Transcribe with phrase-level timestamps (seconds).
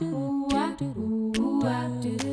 [0.00, 2.29] do do do do do do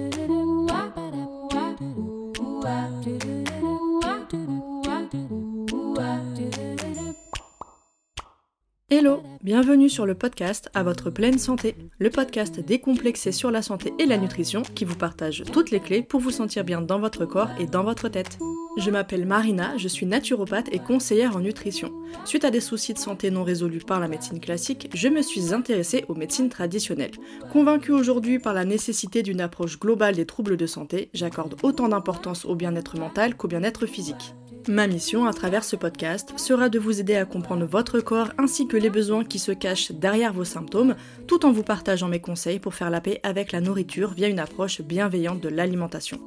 [9.48, 14.06] bienvenue sur le podcast À votre pleine santé, le podcast décomplexé sur la santé et
[14.06, 17.52] la nutrition qui vous partage toutes les clés pour vous sentir bien dans votre corps
[17.58, 18.40] et dans votre tête.
[18.78, 21.94] Je m'appelle Marina, je suis naturopathe et conseillère en nutrition.
[22.26, 25.54] Suite à des soucis de santé non résolus par la médecine classique, je me suis
[25.54, 27.16] intéressée aux médecines traditionnelles.
[27.50, 32.44] Convaincue aujourd'hui par la nécessité d'une approche globale des troubles de santé, j'accorde autant d'importance
[32.44, 34.36] au bien-être mental qu'au bien-être physique.
[34.70, 38.68] Ma mission à travers ce podcast sera de vous aider à comprendre votre corps ainsi
[38.68, 42.60] que les besoins qui se cachent derrière vos symptômes, tout en vous partageant mes conseils
[42.60, 46.20] pour faire la paix avec la nourriture via une approche bienveillante de l'alimentation.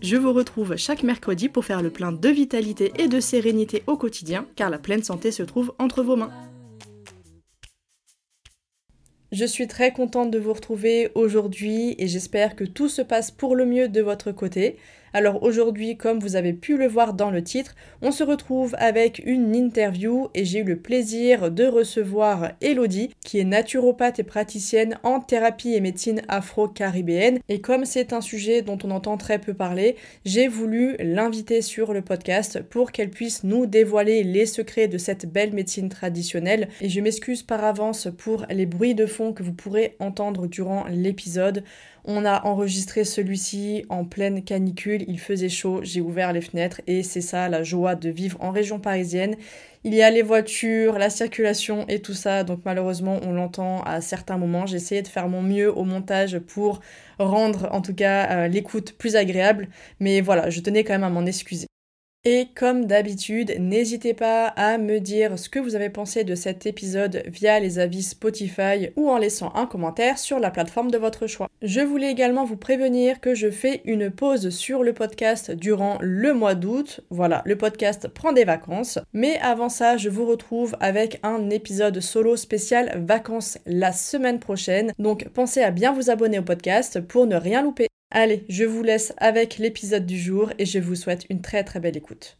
[0.00, 3.98] Je vous retrouve chaque mercredi pour faire le plein de vitalité et de sérénité au
[3.98, 6.32] quotidien, car la pleine santé se trouve entre vos mains.
[9.30, 13.56] Je suis très contente de vous retrouver aujourd'hui et j'espère que tout se passe pour
[13.56, 14.78] le mieux de votre côté.
[15.16, 19.22] Alors aujourd'hui, comme vous avez pu le voir dans le titre, on se retrouve avec
[19.24, 24.98] une interview et j'ai eu le plaisir de recevoir Elodie, qui est naturopathe et praticienne
[25.04, 27.38] en thérapie et médecine afro-caribéenne.
[27.48, 31.92] Et comme c'est un sujet dont on entend très peu parler, j'ai voulu l'inviter sur
[31.92, 36.68] le podcast pour qu'elle puisse nous dévoiler les secrets de cette belle médecine traditionnelle.
[36.80, 40.86] Et je m'excuse par avance pour les bruits de fond que vous pourrez entendre durant
[40.90, 41.62] l'épisode.
[42.06, 47.02] On a enregistré celui-ci en pleine canicule, il faisait chaud, j'ai ouvert les fenêtres et
[47.02, 49.36] c'est ça la joie de vivre en région parisienne.
[49.84, 54.02] Il y a les voitures, la circulation et tout ça, donc malheureusement on l'entend à
[54.02, 54.66] certains moments.
[54.66, 56.80] J'ai essayé de faire mon mieux au montage pour
[57.18, 59.68] rendre en tout cas euh, l'écoute plus agréable,
[59.98, 61.68] mais voilà, je tenais quand même à m'en excuser.
[62.26, 66.64] Et comme d'habitude, n'hésitez pas à me dire ce que vous avez pensé de cet
[66.64, 71.26] épisode via les avis Spotify ou en laissant un commentaire sur la plateforme de votre
[71.26, 71.50] choix.
[71.60, 76.32] Je voulais également vous prévenir que je fais une pause sur le podcast durant le
[76.32, 77.02] mois d'août.
[77.10, 78.98] Voilà, le podcast prend des vacances.
[79.12, 84.94] Mais avant ça, je vous retrouve avec un épisode solo spécial vacances la semaine prochaine.
[84.98, 87.88] Donc pensez à bien vous abonner au podcast pour ne rien louper.
[88.16, 91.80] Allez, je vous laisse avec l'épisode du jour et je vous souhaite une très très
[91.80, 92.36] belle écoute.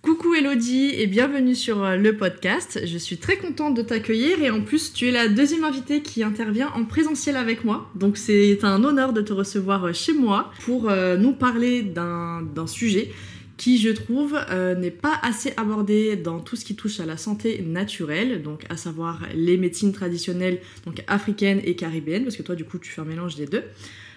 [0.00, 2.80] Coucou Elodie et bienvenue sur euh, le podcast.
[2.86, 6.22] Je suis très contente de t'accueillir et en plus tu es la deuxième invitée qui
[6.22, 7.90] intervient en présentiel avec moi.
[7.96, 12.66] Donc c'est un honneur de te recevoir euh, chez moi pour euh, nous parler d'un
[12.66, 13.10] sujet
[13.58, 14.38] qui je trouve
[14.78, 18.76] n'est pas assez abordé dans tout ce qui touche à la santé naturelle, donc à
[18.76, 23.02] savoir les médecines traditionnelles donc africaines et caribéennes, parce que toi du coup tu fais
[23.02, 23.64] un mélange des deux.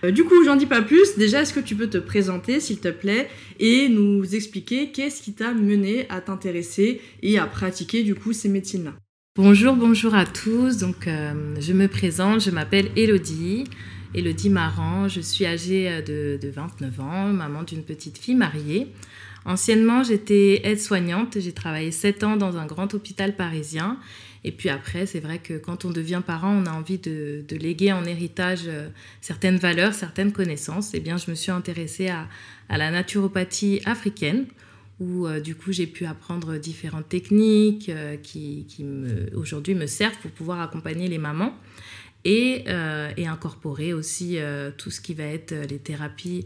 [0.04, 1.16] Euh, du coup, j'en dis pas plus.
[1.18, 5.34] Déjà, est-ce que tu peux te présenter, s'il te plaît, et nous expliquer qu'est-ce qui
[5.34, 8.94] t'a mené à t'intéresser et à pratiquer du coup ces médecines-là?
[9.36, 10.78] Bonjour, bonjour à tous.
[10.78, 13.66] Donc, euh, je me présente, je m'appelle Elodie.
[14.14, 18.88] Elodie Maran, je suis âgée euh, de 29 ans, maman d'une petite fille mariée.
[19.46, 23.98] Anciennement, j'étais aide-soignante, j'ai travaillé 7 ans dans un grand hôpital parisien
[24.44, 27.92] et puis après, c'est vrai que quand on devient parent, on a envie de, léguer
[27.92, 28.90] en héritage euh,
[29.22, 30.94] certaines valeurs, certaines connaissances.
[30.94, 32.28] Et eh bien, je me suis intéressée à,
[32.70, 34.46] la naturopathie africaine,
[35.00, 38.66] où euh, du coup j'ai pu apprendre différentes techniques euh, qui,
[39.36, 41.54] aujourd'hui me servent pour pouvoir accompagner les mamans
[42.24, 42.66] et,
[43.28, 44.38] incorporer aussi
[44.78, 46.44] tout ce qui va être les thérapies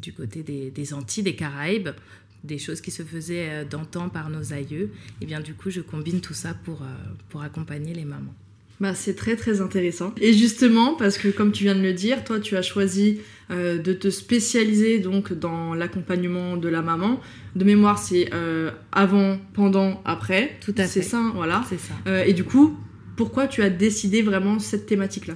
[0.00, 1.90] du côté des, des Antilles, des Caraïbes,
[2.44, 4.90] des choses qui se faisaient euh, d'antan par nos aïeux.
[5.20, 6.86] Et bien du coup, je combine tout ça pour, euh,
[7.28, 8.34] pour accompagner les mamans.
[8.80, 10.12] Bah, c'est très très intéressant.
[10.20, 13.20] Et justement, parce que comme tu viens de le dire, toi tu as choisi
[13.50, 17.20] euh, de te spécialiser donc dans l'accompagnement de la maman.
[17.54, 18.30] De mémoire, c'est
[18.92, 20.56] avant, pendant, après.
[20.60, 20.88] Tout à fait.
[20.88, 21.64] C'est ça, voilà.
[21.68, 22.26] C'est ça.
[22.26, 22.76] et du coup,
[23.14, 25.34] pourquoi tu as décidé vraiment cette thématique-là?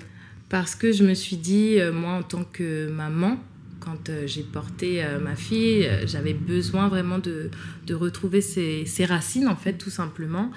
[0.49, 3.39] Parce que je me suis dit, moi en tant que maman,
[3.87, 7.51] quand euh, j'ai porté euh, ma fille, euh, j'avais besoin vraiment de,
[7.87, 10.51] de retrouver ses, racines, en fait, tout simplement.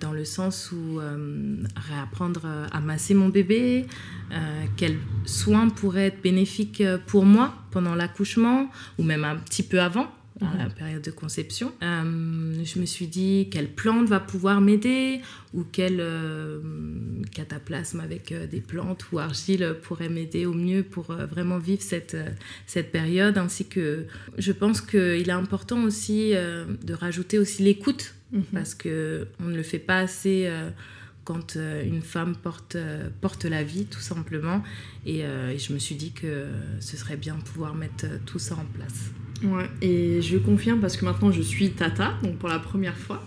[0.00, 0.98] dans le sens où
[1.88, 3.84] réapprendre à masser mon bébé,
[4.78, 10.08] quels soins pourraient être bénéfiques pour moi pendant l'accouchement ou même un petit peu avant
[10.40, 11.72] dans la période de conception.
[11.82, 15.20] Euh, je me suis dit quelle plante va pouvoir m'aider
[15.54, 16.60] ou quel euh,
[17.32, 22.16] cataplasme avec euh, des plantes ou argile pourrait m'aider au mieux pour vraiment vivre cette,
[22.66, 23.38] cette période.
[23.38, 24.06] Ainsi que
[24.36, 28.42] je pense qu'il est important aussi de rajouter aussi l'écoute mhm.
[28.52, 30.50] parce qu'on ne le fait pas assez
[31.24, 32.76] quand une femme porte,
[33.20, 34.62] porte la vie, tout simplement.
[35.04, 36.46] Et, et, je me suis dit que
[36.80, 39.10] ce serait bien de pouvoir mettre tout ça en place.
[39.44, 43.24] Ouais, et je confirme parce que maintenant je suis tata, donc pour la première fois.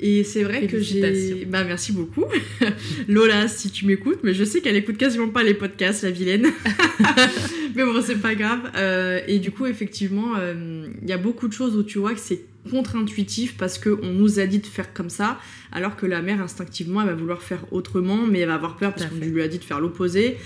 [0.00, 1.44] Et c'est vrai que j'ai.
[1.46, 2.24] Bah, merci beaucoup.
[3.08, 6.46] Lola, si tu m'écoutes, mais je sais qu'elle écoute quasiment pas les podcasts, la vilaine.
[7.74, 8.60] mais bon, c'est pas grave.
[8.76, 12.14] Euh, et du coup, effectivement, euh, il y a beaucoup de choses où tu vois
[12.14, 15.40] que c'est contre-intuitif parce qu'on nous a dit de faire comme ça,
[15.72, 18.94] alors que la mère, instinctivement, elle va vouloir faire autrement, mais elle va avoir peur
[18.94, 20.36] parce qu'on lui a dit de faire l'opposé.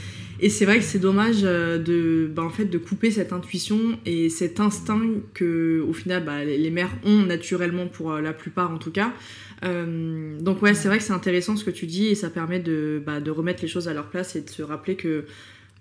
[0.40, 4.28] Et c'est vrai que c'est dommage euh, de, bah, fait, de couper cette intuition et
[4.28, 5.00] cet instinct
[5.34, 9.12] que, au final, bah, les mères ont naturellement pour la plupart en tout cas.
[9.64, 12.58] Euh, donc ouais, c'est vrai que c'est intéressant ce que tu dis et ça permet
[12.58, 15.24] de, bah, de remettre les choses à leur place et de se rappeler que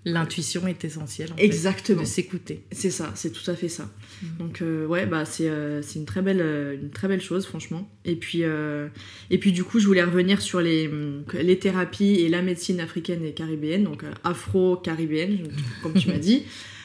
[0.04, 1.30] L'intuition est essentielle.
[1.38, 2.02] Exactement.
[2.02, 2.64] de s'écouter.
[2.72, 3.90] C'est ça, c'est tout à fait ça.
[4.22, 4.26] Mm.
[4.40, 6.42] Donc euh, ouais, bah c'est euh, une très belle
[6.82, 7.90] une très belle chose franchement.
[8.06, 10.90] Et puis et puis du coup, je voulais revenir sur les
[11.34, 15.50] les thérapies et la médecine africaine et caribéenne, donc afro-caribéenne
[15.84, 16.44] comme tu m'as dit.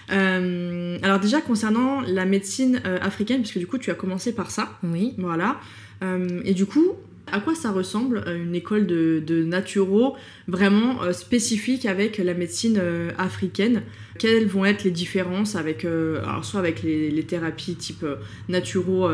[0.09, 4.79] alors déjà concernant la médecine africaine, puisque du coup tu as commencé par ça.
[4.83, 5.15] Oui.
[5.19, 5.61] Voilà.
[6.03, 6.93] Euh, et du coup,
[7.31, 10.17] à quoi ça ressemble euh, une école de, de naturo
[10.49, 12.81] vraiment euh, spécifique avec la médecine
[13.19, 13.83] africaine?
[14.19, 18.07] Quelles vont être les différences avec, alors soit avec les, thérapies type
[18.49, 19.11] naturo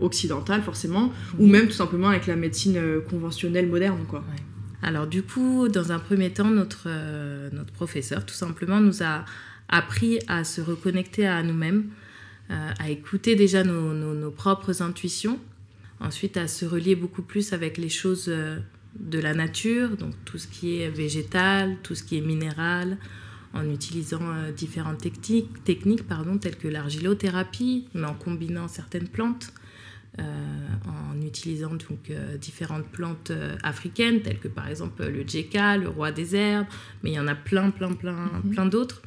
[0.00, 4.24] occidentale forcément, ou même tout simplement avec la médecine conventionnelle moderne quoi?
[4.82, 6.88] Alors du coup, dans un premier temps, notre,
[7.52, 9.24] notre professeur tout simplement nous a
[9.68, 11.84] appris à se reconnecter à nous-mêmes,
[12.48, 15.38] à écouter déjà nos, nos propres intuitions
[16.00, 18.58] Ensuite, à se relier beaucoup plus avec les choses euh,
[18.98, 22.98] de la nature, donc tout ce qui est végétal, tout ce qui est minéral,
[23.52, 29.52] en utilisant euh, différentes techniques, techniques pardon, telles que l'argilothérapie, mais en combinant certaines plantes,
[30.20, 30.22] euh,
[30.86, 36.36] en utilisant donc différentes plantes africaines, telles que par exemple le djeka, le roi des
[36.36, 36.66] herbes,
[37.02, 38.50] mais il y en a plein, plein, plein, mhm.
[38.50, 39.02] plein d'autres.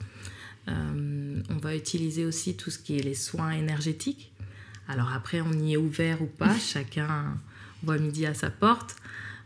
[0.67, 4.30] on va utiliser aussi tout ce qui est les soins énergétiques,
[4.91, 7.37] alors après, on y est ouvert ou pas, chacun
[7.83, 8.95] voit midi à sa porte.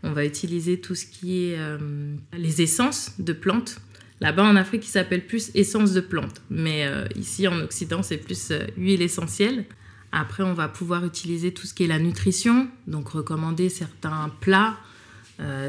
[0.03, 3.79] On va utiliser tout ce qui est euh, les essences de plantes.
[4.21, 8.17] Là-bas en Afrique, il s'appelle plus essence de plantes, mais euh, ici en Occident, c'est
[8.17, 9.65] plus euh, huile essentielle.
[10.11, 14.77] Après, on va pouvoir utiliser tout ce qui est la nutrition, donc recommander certains plats,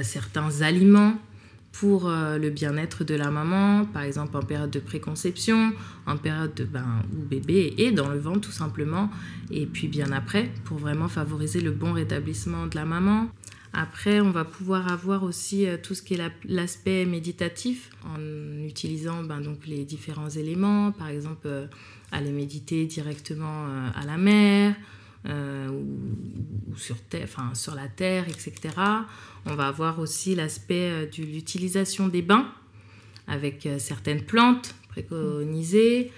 [0.02, 1.20] certains aliments
[1.80, 5.72] pour euh, le bien-être de la maman, par exemple en période de préconception,
[6.06, 9.10] en période de, ben, où bébé est dans le ventre tout simplement,
[9.50, 13.28] et puis bien après, pour vraiment favoriser le bon rétablissement de la maman.
[13.74, 19.22] Après, on va pouvoir avoir aussi euh, tout ce qui est l'aspect méditatif en utilisant
[19.22, 21.66] ben, donc les différents éléments, par exemple euh,
[22.10, 24.76] aller méditer directement à la mer,
[25.28, 28.74] euh, ou, sur, terre, enfin, sur la terre, etc.
[29.44, 32.52] On va avoir aussi l'aspect euh, de l'utilisation des bains
[33.26, 36.12] avec euh, certaines plantes préconisées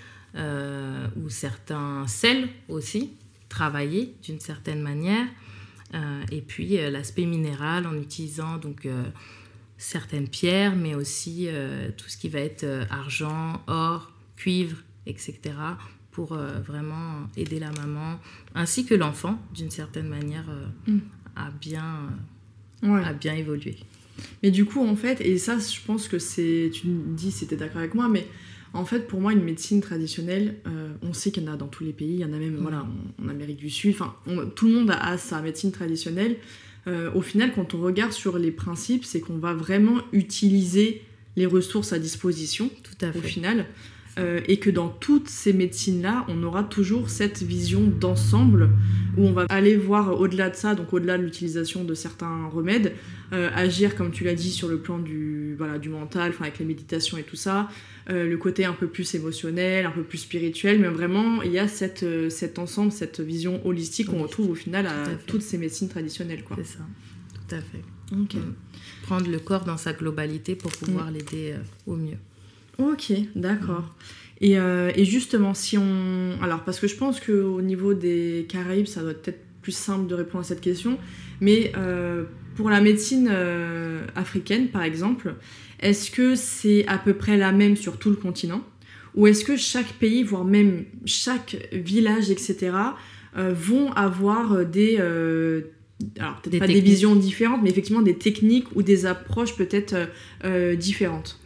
[1.17, 3.15] ou certains sels aussi
[3.49, 5.27] travaillés d'une certaine manière.
[6.31, 8.87] et puis l'aspect minéral en utilisant donc
[9.79, 11.49] certaines pierres, mais aussi
[11.97, 14.77] tout ce qui va être argent, or, cuivre,
[15.07, 15.55] etc
[16.19, 18.19] pour euh, vraiment aider la maman
[18.57, 21.01] ainsi que l'enfant d'une certaine manière euh, mm.
[21.37, 22.11] à bien
[22.83, 23.77] euh, à bien évoluer.
[24.43, 27.47] Mais du coup en fait et ça je pense que c'est tu me dis si
[27.49, 28.27] es d'accord avec moi mais
[28.73, 30.57] en fait pour moi une médecine traditionnelle
[31.03, 32.57] on sait qu'il y en a dans tous les pays, il y en a même
[32.57, 32.63] mm.
[32.63, 32.85] voilà
[33.23, 34.17] en, Amérique du Sud, enfin
[34.57, 36.35] tout le monde a, sa médecine traditionnelle.
[37.15, 41.03] au final quand on regarde sur les principes c'est qu'on va vraiment utiliser
[41.37, 43.19] les ressources à disposition tout à fait.
[43.21, 43.67] au final.
[44.19, 48.71] Euh, et que dans toutes ces médecines-là, on aura toujours cette vision d'ensemble
[49.17, 52.95] où on va aller voir au-delà de ça, donc au-delà de l'utilisation de certains remèdes,
[53.33, 56.65] euh, agir, comme tu l'as dit, sur le plan du, voilà, du mental, avec les
[56.65, 57.69] méditations et tout ça,
[58.11, 61.59] euh, le côté un peu plus émotionnel, un peu plus spirituel, mais vraiment, il y
[61.59, 65.89] a cette, cet ensemble, cette vision holistique qu'on retrouve au final à, toutes ces médecines
[65.89, 66.43] traditionnelles.
[66.57, 66.81] C'est ça,
[67.35, 67.83] tout à fait.
[68.11, 68.27] Mm.
[69.03, 71.15] Prendre le corps dans sa globalité pour pouvoir mm.
[71.15, 71.55] l'aider
[71.87, 72.17] au mieux.
[72.79, 73.95] Ok, d'accord.
[74.41, 76.39] Et, euh, et, justement, si on.
[76.43, 80.15] Alors, parce que je pense qu'au niveau des Caraïbes, ça doit être plus simple de
[80.15, 80.97] répondre à cette question,
[81.41, 85.35] mais euh, pour la médecine euh, africaine, par exemple,
[85.81, 88.63] est-ce que c'est à peu près la même sur tout le continent?
[89.17, 92.71] Ou est-ce que chaque pays, voire même chaque village, etc.,
[93.35, 94.99] vont avoir des.
[94.99, 99.97] alors, peut-être pas des visions différentes, mais effectivement des techniques ou des approches peut-être
[100.77, 101.41] différentes?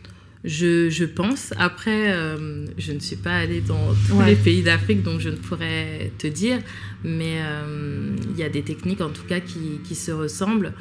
[0.44, 1.52] Je, pense.
[1.56, 5.36] Après, euh, je ne suis pas allée dans tous les pays d'Afrique, donc je ne
[5.36, 6.58] pourrais te dire.
[7.04, 10.72] Mais euh, il y a des techniques, en tout cas, qui, se ressemblent.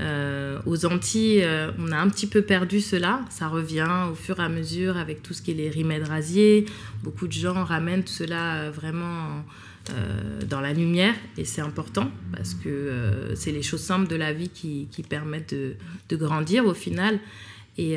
[0.00, 1.46] Euh, aux Antilles,
[1.78, 3.20] on a un petit peu perdu cela.
[3.30, 6.66] Ça revient au fur et à mesure avec tout ce qui est les remèdes rasiers.
[7.02, 9.44] Beaucoup de gens ramènent cela vraiment
[10.50, 12.90] dans la lumière et c'est important parce que
[13.36, 15.74] c'est les choses simples de la vie qui, qui permettent de,
[16.08, 17.20] de, grandir au final.
[17.78, 17.96] Et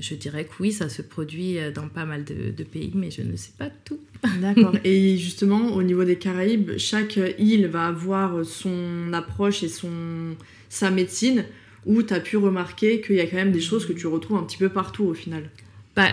[0.00, 3.20] je dirais que oui, ça se produit dans pas mal de, de pays, mais je
[3.20, 3.98] ne sais pas tout.
[4.40, 4.74] D'accord.
[4.82, 10.36] et justement, au niveau des Caraïbes, chaque île va avoir son approche et son,
[10.70, 11.44] sa médecine
[11.86, 14.36] où tu as pu remarquer qu'il y a quand même des choses que tu retrouves
[14.36, 15.48] un petit peu partout au final
[15.94, 16.08] bah,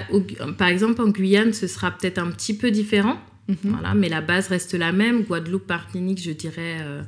[0.58, 3.58] Par exemple, en Guyane, ce sera peut-être un petit peu différent, mhm.
[3.64, 5.24] voilà, mais la base reste la même.
[5.24, 7.02] Guadeloupe, Martinique, je dirais euh,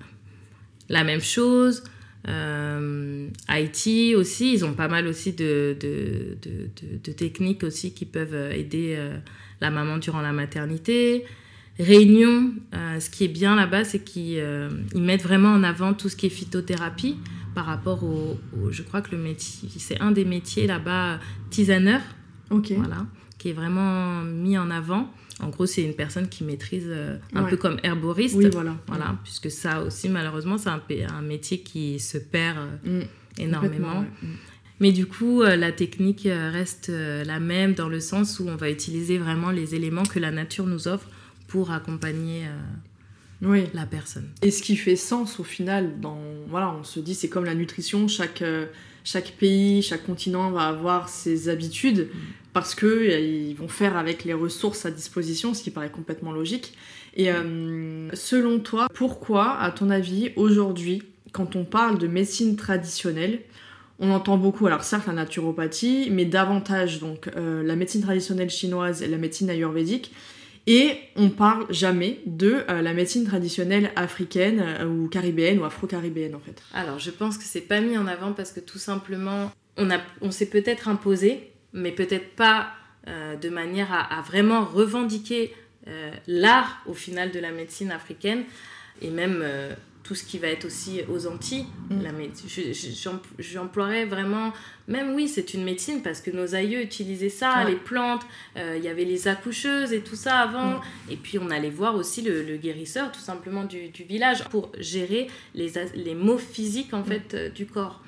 [0.89, 1.83] la même chose.
[2.27, 8.05] Euh, Haïti aussi, ils ont pas mal aussi de, de, de, de techniques aussi qui
[8.05, 9.17] peuvent aider euh,
[9.61, 11.25] la maman durant la maternité.
[11.77, 14.41] Réunion, ce qui est bien là-bas, c'est qu'ils
[14.95, 17.17] mettent vraiment en avant tout ce qui est phytothérapie
[17.53, 18.37] par rapport au,
[18.71, 21.99] je crois que le métier, c'est un des métiers là-bas, tisaneur,
[22.49, 23.05] voilà,
[23.37, 25.11] qui est vraiment mis en avant.
[25.41, 28.77] En gros, c'est une personne qui maîtrise euh, un peu comme herboriste, oui, voilà.
[28.87, 33.41] voilà, puisque ça aussi, malheureusement, c'est un, un, métier qui se perd euh, mm.
[33.41, 34.01] énormément.
[34.01, 34.27] Mm.
[34.79, 38.69] Mais du coup, euh, la technique reste la même dans le sens où on va
[38.69, 41.09] utiliser vraiment les éléments que la nature nous offre
[41.47, 42.43] pour accompagner
[43.41, 43.65] oui.
[43.73, 44.27] la personne.
[44.41, 47.55] Et ce qui fait sens au final, dans, voilà, on se dit c'est comme la
[47.55, 48.43] nutrition, chaque,
[49.03, 52.44] chaque pays, chaque continent va avoir ses habitudes mm.
[52.55, 56.31] Parce que euh, ils vont faire avec les ressources à disposition, ce qui paraît complètement
[56.31, 56.73] logique.
[57.15, 63.41] Et euh, selon toi, pourquoi, à ton avis, aujourd'hui, quand on parle de médecine traditionnelle,
[63.99, 69.07] on entend beaucoup, alors certes la naturopathie, mais davantage donc la médecine traditionnelle chinoise et
[69.07, 70.11] la médecine ayurvédique,
[70.67, 76.33] et on parle jamais de euh, la médecine traditionnelle africaine euh, ou caribéenne ou afro-caribéenne
[76.33, 76.61] en fait.
[76.73, 79.51] Alors je pense que c'est pas mis en avant parce que tout simplement
[80.21, 82.71] on s'est peut-être imposé, mais peut-être pas
[83.07, 85.53] euh, de manière à, à vraiment revendiquer
[86.25, 88.43] l'art au final de la médecine africaine
[89.03, 89.43] et même
[90.05, 91.65] tout ce qui va être aussi aux Antilles.
[91.89, 92.03] Mm.
[93.39, 94.53] J'emploierais vraiment,
[94.87, 98.21] même oui, c'est une médecine parce que nos aïeux utilisaient ça, les plantes,
[98.55, 100.75] euh, il y avait les accoucheuses et tout ça avant.
[100.75, 100.81] Mm.
[101.09, 105.73] Et puis on allait voir aussi le, guérisseur tout simplement du, village pour gérer les,
[105.95, 107.05] les maux physiques en mm.
[107.05, 108.01] fait euh, du corps.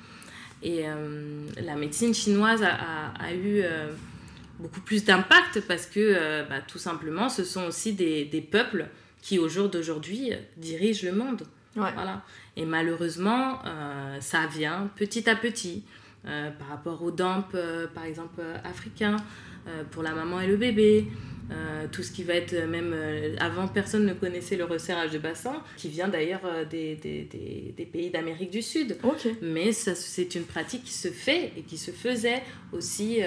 [0.62, 3.62] Et euh, la médecine chinoise a, a, eu
[4.58, 8.88] beaucoup plus d'impact parce que bah, tout simplement ce sont aussi des, des peuples
[9.22, 11.42] qui au jour d'aujourd'hui dirigent le monde.
[11.74, 12.22] Voilà.
[12.56, 15.84] Et malheureusement, euh, ça vient petit à petit.
[16.26, 19.16] Euh, par rapport aux damps, euh, par exemple, africains,
[19.90, 21.06] pour la maman et le bébé.
[21.92, 22.94] Tout ce qui va être même
[23.40, 27.28] avant personne ne connaissait le resserrage de bassin qui vient d'ailleurs des, des,
[27.76, 28.98] des, pays d'Amérique du Sud.
[29.40, 33.20] Mais c'est une pratique qui se fait et qui se faisait aussi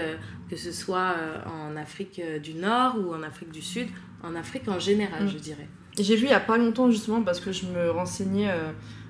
[0.50, 3.88] que ce soit en Afrique du Nord ou en Afrique du Sud
[4.24, 5.30] en Afrique en général mm.
[5.30, 5.68] je dirais.
[6.00, 8.50] J'ai vu il y a pas longtemps justement parce que je me renseignais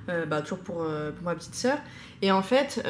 [0.09, 1.77] euh, euh, bah, toujours pour, euh, pour, ma petite sœur.
[2.21, 2.85] Et en fait,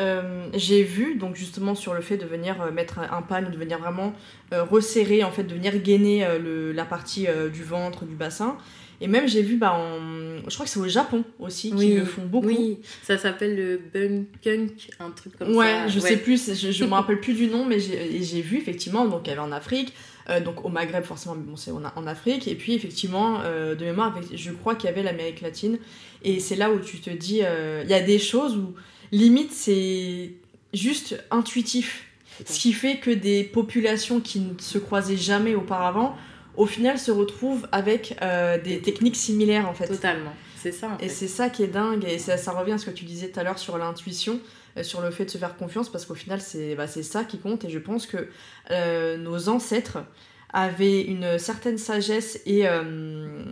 [0.53, 4.13] j'ai vu donc justement sur le fait de venir mettre un pan, de venir vraiment
[4.51, 8.58] resserrer, en fait, de venir gainer le, la partie du ventre, du bassin.
[9.00, 10.48] Et même j'ai vu, bah, en...
[10.48, 12.48] je crois que c'est au Japon aussi, qui le font beaucoup.
[12.48, 15.58] Oui, ça s'appelle le bunkunk, un truc comme ça.
[15.58, 19.06] Ouais, je sais plus, je, je me rappelle plus du nom, mais j'ai vu effectivement,
[19.06, 22.08] donc il y avait en Afrique, euh, donc au Maghreb forcément, mais bon c'est en,
[22.08, 22.48] Afrique.
[22.48, 25.80] Et puis effectivement, euh, de mémoire, je crois qu'il y avait l'Amérique latine.
[26.24, 28.74] Et c'est là où tu te dis, euh, il y a des choses où
[29.12, 30.32] limite c'est
[30.74, 32.08] juste intuitif.
[32.46, 36.16] Ce qui fait que des populations qui ne se croisaient jamais auparavant,
[36.56, 38.18] au final se retrouvent avec
[38.63, 39.88] des techniques similaires en fait.
[39.88, 40.98] Totalement, c'est ça.
[41.00, 43.30] Et c'est ça qui est dingue, et ça, ça revient à ce que tu disais
[43.30, 44.40] tout à l'heure sur l'intuition.
[44.78, 47.40] Euh, sur le fait de se faire confiance parce qu'au final c'est bah, ça qui
[47.40, 47.66] compte.
[47.66, 48.28] Et je pense que
[48.70, 50.00] euh, nos ancêtres
[50.54, 53.44] avaient une certaine sagesse et euh,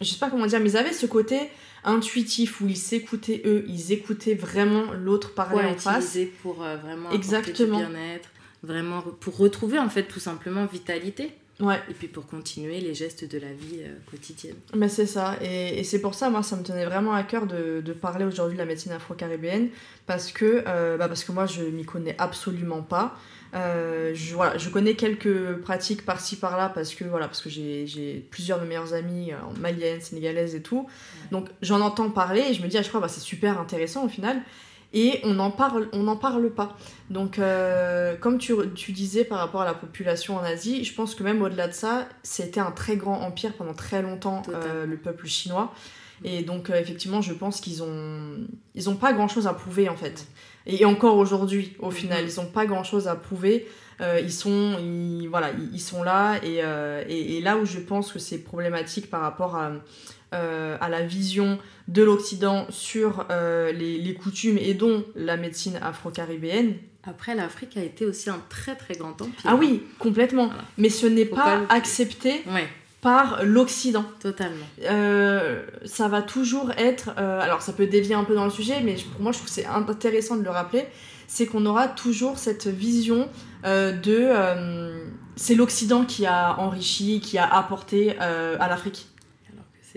[0.00, 1.38] je sais pas comment dire mais ils avaient ce côté
[1.84, 6.16] intuitif où ils s'écoutaient eux ils écoutaient vraiment l'autre parler en face.
[6.42, 7.78] pour vraiment exactement.
[7.78, 8.30] bien-être
[8.62, 11.30] vraiment pour retrouver en fait tout simplement vitalité
[11.88, 14.56] et puis pour continuer les gestes de la vie euh, quotidienne.
[14.74, 15.36] Mais c'est ça.
[15.42, 18.54] Et, c'est pour ça, moi, ça me tenait vraiment à cœur de, de parler aujourd'hui
[18.56, 19.68] de la médecine afro-caribéenne.
[20.06, 23.16] Parce que, euh, bah parce que moi, je m'y connais absolument pas.
[23.54, 28.26] Euh, je, voilà, je connais quelques pratiques par-ci par-là parce que, voilà, parce que j'ai
[28.30, 30.88] plusieurs de mes meilleurs amis maliennes, sénégalaises et tout.
[31.32, 34.04] Donc j'en entends parler et je me dis, ah, je crois, bah, c'est super intéressant
[34.04, 34.42] au final
[34.92, 36.76] et on n'en parle, on n'en parle pas.
[37.10, 41.14] Donc, euh, comme tu, tu, disais par rapport à la population en Asie, je pense
[41.14, 44.96] que même au-delà de ça, c'était un très grand empire pendant très longtemps, euh, le
[44.96, 45.72] peuple chinois.
[46.24, 49.96] Et donc, euh, effectivement, je pense qu'ils ont, ils ont pas grand-chose à prouver en
[49.96, 50.26] fait.
[50.70, 53.66] Et encore aujourd'hui, au final, ils n'ont pas grand-chose à prouver.
[54.00, 56.38] ils sont, ils, voilà, ils, sont là.
[56.42, 56.60] Et,
[57.08, 59.72] et, là où je pense que c'est problématique par rapport à,
[60.32, 61.58] à la vision
[61.88, 66.74] de l'Occident sur les, les, coutumes et dont la médecine afro-caribéenne,
[67.04, 69.44] après, l'Afrique a été aussi un très très grand empire.
[69.44, 70.50] Ah oui, complètement.
[70.76, 72.44] Mais ce n'est pas, accepté
[73.00, 74.04] par l'Occident.
[74.20, 74.66] Totalement.
[74.82, 77.10] Euh, ça va toujours être.
[77.18, 79.48] Euh, alors, ça peut dévier un peu dans le sujet, mais pour moi, je trouve
[79.48, 80.86] que c'est intéressant de le rappeler.
[81.26, 83.28] C'est qu'on aura toujours cette vision
[83.64, 84.30] euh, de.
[85.36, 89.06] c'est l'Occident qui a enrichi, qui a apporté à l'Afrique.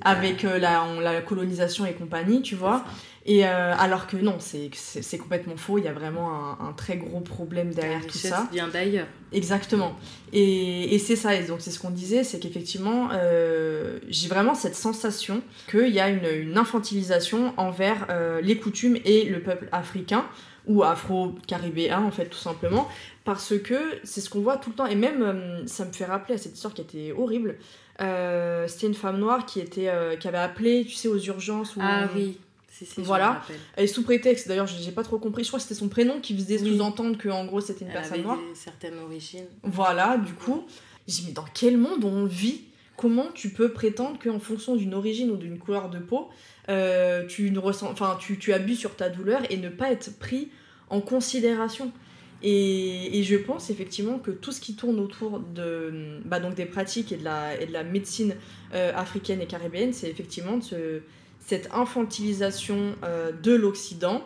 [0.01, 2.83] Avec la, la, colonisation et compagnie, tu vois.
[3.25, 5.77] Et euh, alors que non, c'est complètement faux.
[5.77, 8.49] Il y a vraiment un, très gros problème derrière tout ça.
[8.51, 9.07] vient d'ailleurs.
[9.31, 9.95] Exactement.
[10.33, 11.33] Et, et c'est ça.
[11.33, 16.01] Et donc c'est ce qu'on disait, c'est qu'effectivement, euh, j'ai vraiment cette sensation qu'il y
[16.01, 20.25] a une, une infantilisation envers euh, les coutumes et le peuple africain
[20.65, 22.87] ou afro-caribéen en fait tout simplement
[23.25, 23.75] parce que
[24.05, 26.53] c'est ce qu'on voit tout le temps et même ça me fait rappeler à cette
[26.53, 27.57] histoire qui était horrible
[27.99, 32.37] c'était une femme noire qui était qui avait appelé tu sais aux urgences ah oui
[32.97, 33.41] voilà.
[33.77, 36.35] Et sous prétexte, d'ailleurs, j'ai pas trop compris, je crois que c'était son prénom qui
[36.35, 38.37] faisait sous-entendre que en gros c'était une Elle personne noire.
[38.37, 39.45] Des certaines origines.
[39.63, 40.65] Voilà, du coup,
[41.07, 42.61] j'ai dit, mais dans quel monde on vit?
[42.95, 46.29] Comment tu peux prétendre qu'en fonction d'une origine ou d'une couleur de peau,
[46.69, 50.17] euh, tu, ne ressens, enfin, tu, tu abuses sur ta douleur et ne pas être
[50.19, 50.49] pris
[50.89, 51.91] en considération?
[52.43, 56.65] Et, et, je pense effectivement que tout ce qui tourne autour de, bah donc des
[56.65, 58.35] pratiques et de la, et de la médecine
[58.73, 61.01] euh, africaine et caribéenne, c'est effectivement de se,
[61.45, 64.25] cette infantilisation euh, de l'Occident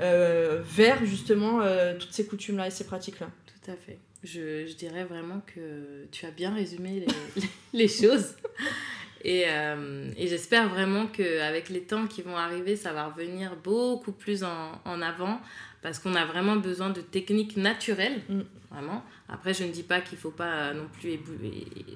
[0.00, 3.28] euh, vers justement euh, toutes ces coutumes-là et ces pratiques-là.
[3.46, 3.98] Tout à fait.
[4.24, 7.06] Je, je, dirais vraiment que tu as bien résumé
[7.36, 7.42] les,
[7.72, 8.34] les choses.
[9.24, 9.44] Et,
[10.16, 14.80] et j'espère vraiment qu'avec les temps qui vont arriver, ça va revenir beaucoup plus en,
[14.84, 15.40] en avant
[15.82, 18.40] parce qu'on a vraiment besoin de techniques naturelles, mm.
[18.70, 19.02] vraiment.
[19.28, 21.18] Après, je ne dis pas qu'il ne faut pas non plus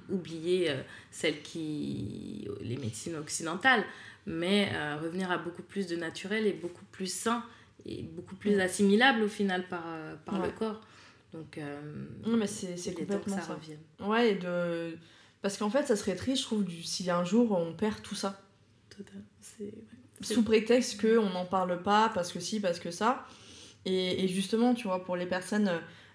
[0.09, 0.73] oublier
[1.13, 2.49] celles qui...
[2.63, 3.85] les médecines occidentales,
[4.31, 7.45] mais euh, revenir à beaucoup plus de naturel et beaucoup plus sain
[7.85, 10.81] et beaucoup plus assimilable au final par, euh, par le corps.
[11.33, 11.81] Donc, euh,
[12.27, 13.59] non, mais c'est complètement ça.
[13.99, 14.07] ça.
[14.07, 14.97] Ouais, de...
[15.43, 16.83] parce qu'en fait, ça serait triste, je trouve, du...
[16.83, 18.41] si un jour on perd tout ça.
[18.89, 19.23] Total.
[20.21, 23.27] Sous prétexte qu'on n'en parle pas, parce que si, parce que ça.
[23.87, 25.71] Et, et justement, tu vois, pour les personnes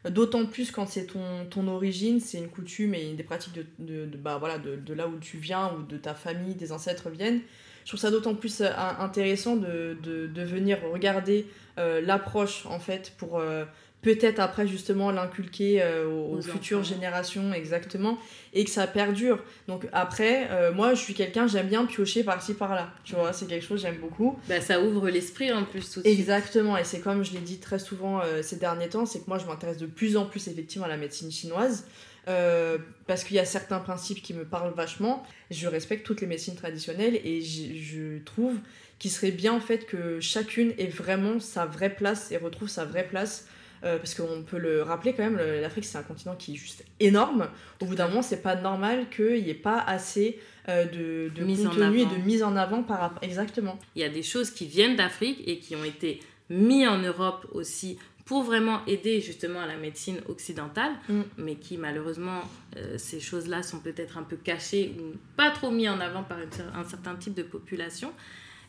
[0.09, 4.05] d'autant plus quand c'est ton, ton origine, c'est une coutume et des pratiques de, de,
[4.05, 7.09] de bah, voilà, de, de, là où tu viens ou de ta famille, des ancêtres
[7.09, 7.41] viennent,
[7.85, 8.69] je trouve ça d'autant plus euh,
[8.99, 11.45] intéressant de, de, de venir regarder
[11.77, 13.63] euh, l'approche en fait pour euh,
[14.01, 18.19] peut-être après justement l'inculquer aux, futures générations exactement
[18.53, 19.39] et que ça perdure.
[19.67, 22.89] Donc après moi je suis quelqu'un j'aime bien piocher par-ci par-là.
[23.03, 24.37] Tu vois c'est quelque chose j'aime beaucoup.
[24.47, 27.57] Bah, ça ouvre l'esprit en plus tout de exactement et c'est comme je l'ai dit
[27.57, 30.85] très souvent ces derniers temps c'est que moi je m'intéresse de plus en plus effectivement
[30.85, 31.87] à la médecine chinoise
[32.27, 35.23] euh, parce qu'il y a certains principes qui me parlent vachement.
[35.51, 38.57] Je respecte toutes les médecines traditionnelles et je trouve
[38.99, 42.85] qu'il serait bien en fait que chacune ait vraiment sa vraie place et retrouve sa
[42.85, 43.47] vraie place.
[43.83, 46.83] Euh, parce qu'on peut le rappeler quand même, l'Afrique c'est un continent qui est juste
[46.99, 47.49] énorme.
[47.81, 51.63] Au bout d'un moment, c'est pas normal qu'il n'y ait pas assez euh, de, de
[51.63, 53.21] contenu et de mise en avant par rapport.
[53.21, 53.77] Exactement.
[53.95, 57.45] Il y a des choses qui viennent d'Afrique et qui ont été mises en Europe
[57.51, 61.21] aussi pour vraiment aider justement à la médecine occidentale, mm.
[61.38, 62.41] mais qui malheureusement,
[62.75, 66.39] euh, ces choses-là sont peut-être un peu cachées ou pas trop mis en avant par
[66.39, 68.11] un certain type de population.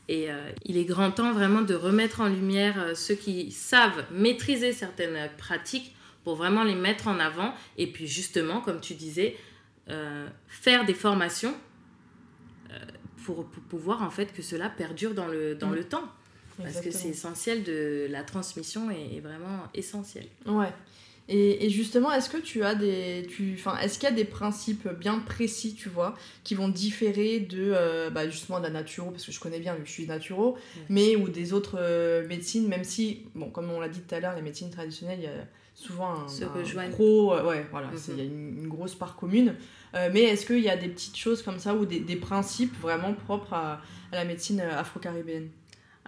[0.09, 4.05] Et euh, il est grand temps vraiment de remettre en lumière euh, ceux qui savent
[4.13, 7.55] maîtriser certaines pratiques pour vraiment les mettre en avant.
[7.79, 9.37] Et puis justement, comme tu disais,
[10.49, 11.55] faire des formations
[13.25, 15.75] pour, pour, pouvoir en fait que cela perdure dans le, dans mm.
[15.77, 16.13] le temps.
[16.63, 20.27] Parce que c'est essentiel de la transmission est, vraiment essentielle.
[20.47, 20.73] Ouais.
[21.29, 24.25] Et, et justement, est-ce que tu as des, tu, enfin, est-ce qu'il y a des
[24.25, 26.15] principes bien précis, tu vois,
[26.45, 29.75] qui vont différer de, euh, bah, justement, de la naturo, parce que je connais bien,
[29.75, 30.57] vu que je suis naturo,
[30.89, 34.21] mais ou des autres euh, médecines, même si, bon, comme on l'a dit tout à
[34.21, 37.89] l'heure, les médecines traditionnelles, il y a souvent un, Se un gros, euh, ouais, voilà,
[37.89, 37.99] mhm.
[38.11, 39.57] il y a une, grosse part commune.
[39.95, 43.15] mais est-ce qu'il y a des petites choses comme ça ou des, des principes vraiment
[43.15, 43.81] propres à,
[44.13, 45.49] à la médecine afro-caribéenne?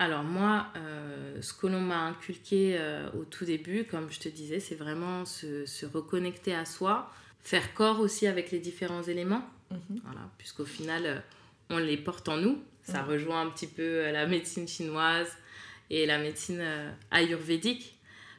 [0.01, 4.29] Alors moi, euh, ce que l'on m'a inculqué euh, au tout début, comme je te
[4.29, 7.11] disais, c'est vraiment se, reconnecter à soi,
[7.43, 10.01] faire corps aussi avec les différents éléments, mhm.
[10.05, 11.19] voilà, puisqu'au final, euh,
[11.69, 12.63] on les porte en nous.
[12.83, 15.29] Ça rejoint un petit peu la médecine chinoise
[15.91, 16.65] et la médecine
[17.11, 17.99] ayurvédique,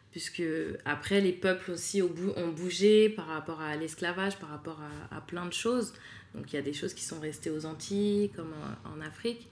[0.10, 0.42] puisque
[0.86, 4.80] après, les peuples aussi ont bougé par rapport à l'esclavage, par rapport
[5.12, 5.94] à, à, plein de choses.
[6.34, 9.48] Donc il y a des choses qui sont restées aux Antilles, comme en Afrique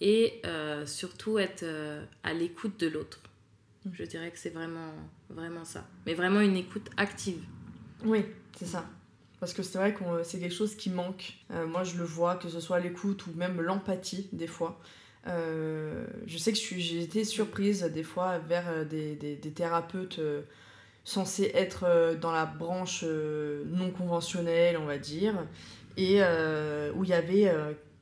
[0.00, 3.20] et euh, surtout être euh, à l'écoute de l'autre.
[3.92, 4.92] Je dirais que c'est vraiment,
[5.28, 5.86] vraiment ça.
[6.06, 7.42] Mais vraiment une écoute active.
[8.04, 8.24] Oui,
[8.56, 8.84] c'est ça.
[9.40, 11.34] Parce que c'est vrai que c'est quelque chose qui manque.
[11.50, 14.80] Euh, moi, je le vois, que ce soit l'écoute ou même l'empathie, des fois.
[15.26, 20.20] Euh, je sais que j'ai été surprise des fois vers euh, des, des, des thérapeutes
[21.04, 25.34] censés être dans la branche non conventionnelle, on va dire,
[25.96, 26.20] et
[26.94, 27.52] où il y avait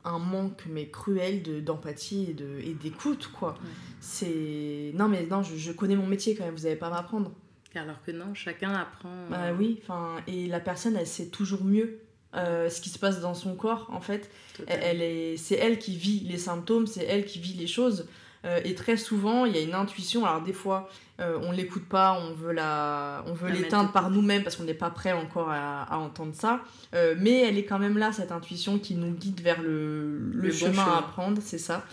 [0.05, 3.57] un manque mais cruel d'empathie et de et d'écoute quoi.
[4.01, 7.33] C'est non mais non je, je, connais mon métier quand même vous n'allez pas m'apprendre.
[7.75, 11.65] Alors que non chacun apprend bah euh, oui enfin et la personne elle sait toujours
[11.65, 12.01] mieux
[12.35, 14.31] euh, ce qui se passe dans son corps en fait.
[14.67, 18.09] Elle, est c'est elle qui vit les symptômes c'est elle qui vit les choses
[18.45, 20.89] euh, et très souvent il y a une intuition alors des fois
[21.21, 24.73] euh, on l'écoute pas, on veut la, on veut l'éteindre par nous-mêmes parce qu'on n'est
[24.73, 26.61] pas prêt encore à, entendre ça.
[26.95, 30.51] Euh, mais elle est quand même là, cette intuition qui nous guide vers le, le,
[30.51, 31.85] chemin, à prendre, c'est ça.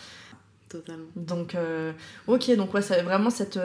[0.70, 1.08] Totalement.
[1.16, 1.92] Donc, euh,
[2.28, 3.60] ok, donc ouais, c'est vraiment cette,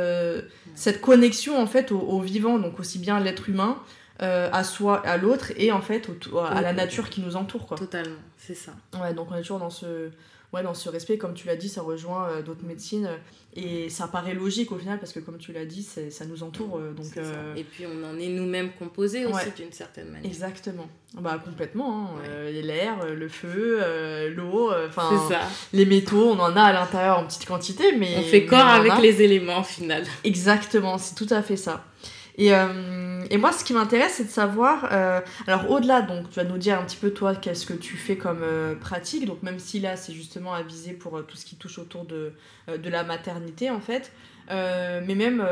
[0.75, 3.79] cette connexion en fait au, vivant, donc aussi bien l'être humain,
[4.19, 6.09] à soi, à l'autre, et en fait
[6.51, 7.67] à la nature qui nous entoure.
[7.69, 7.77] Quoi.
[7.77, 8.73] Totalement, c'est ça.
[9.01, 10.11] Ouais, donc on est toujours dans ce,
[10.53, 13.09] ouais, dans ce respect, comme tu l'as dit, ça rejoint euh, d'autres médecines.
[13.55, 16.79] Et ça paraît logique au final, parce que comme tu l'as dit, ça nous entoure.
[16.79, 20.25] Euh, donc, euh, Et puis on en est nous-mêmes composés aussi d'une certaine manière.
[20.25, 20.89] Exactement.
[21.21, 22.09] Bah, complètement.
[22.17, 22.51] Hein.
[22.51, 23.81] L'air, le feu,
[24.35, 25.29] l'eau, enfin
[25.75, 27.95] les métaux, on en a à l'intérieur en petite quantité.
[27.97, 30.05] mais On fait corps avec les éléments au final.
[30.25, 31.85] Exactement, c'est tout à fait ça.
[32.39, 36.37] Et, euh, et moi, ce qui m'intéresse, c'est de savoir, euh, alors au-delà, donc tu
[36.37, 39.43] vas nous dire un petit peu toi, qu'est-ce que tu fais comme euh, pratique, donc
[39.43, 42.33] même si là, c'est justement avisé pour tout ce qui touche autour de,
[42.69, 44.13] de la maternité, en fait,
[44.49, 45.47] mais même,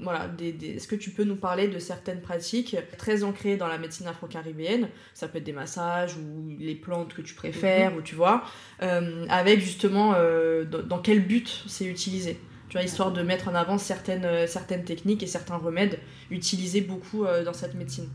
[0.00, 0.76] voilà, des, des...
[0.76, 4.88] est-ce que tu peux nous parler de certaines pratiques très ancrées dans la médecine afro-caribéenne?
[5.14, 7.98] Ça peut être des massages ou les plantes que tu préfères, mhm.
[7.98, 8.44] ou tu vois,
[8.80, 12.40] avec justement dans, dans quel but c'est utilisé?
[12.68, 15.98] Tu vois, histoire de mettre en avant certaines, euh, certaines techniques et certains remèdes
[16.30, 18.08] utilisés beaucoup euh, dans cette médecine.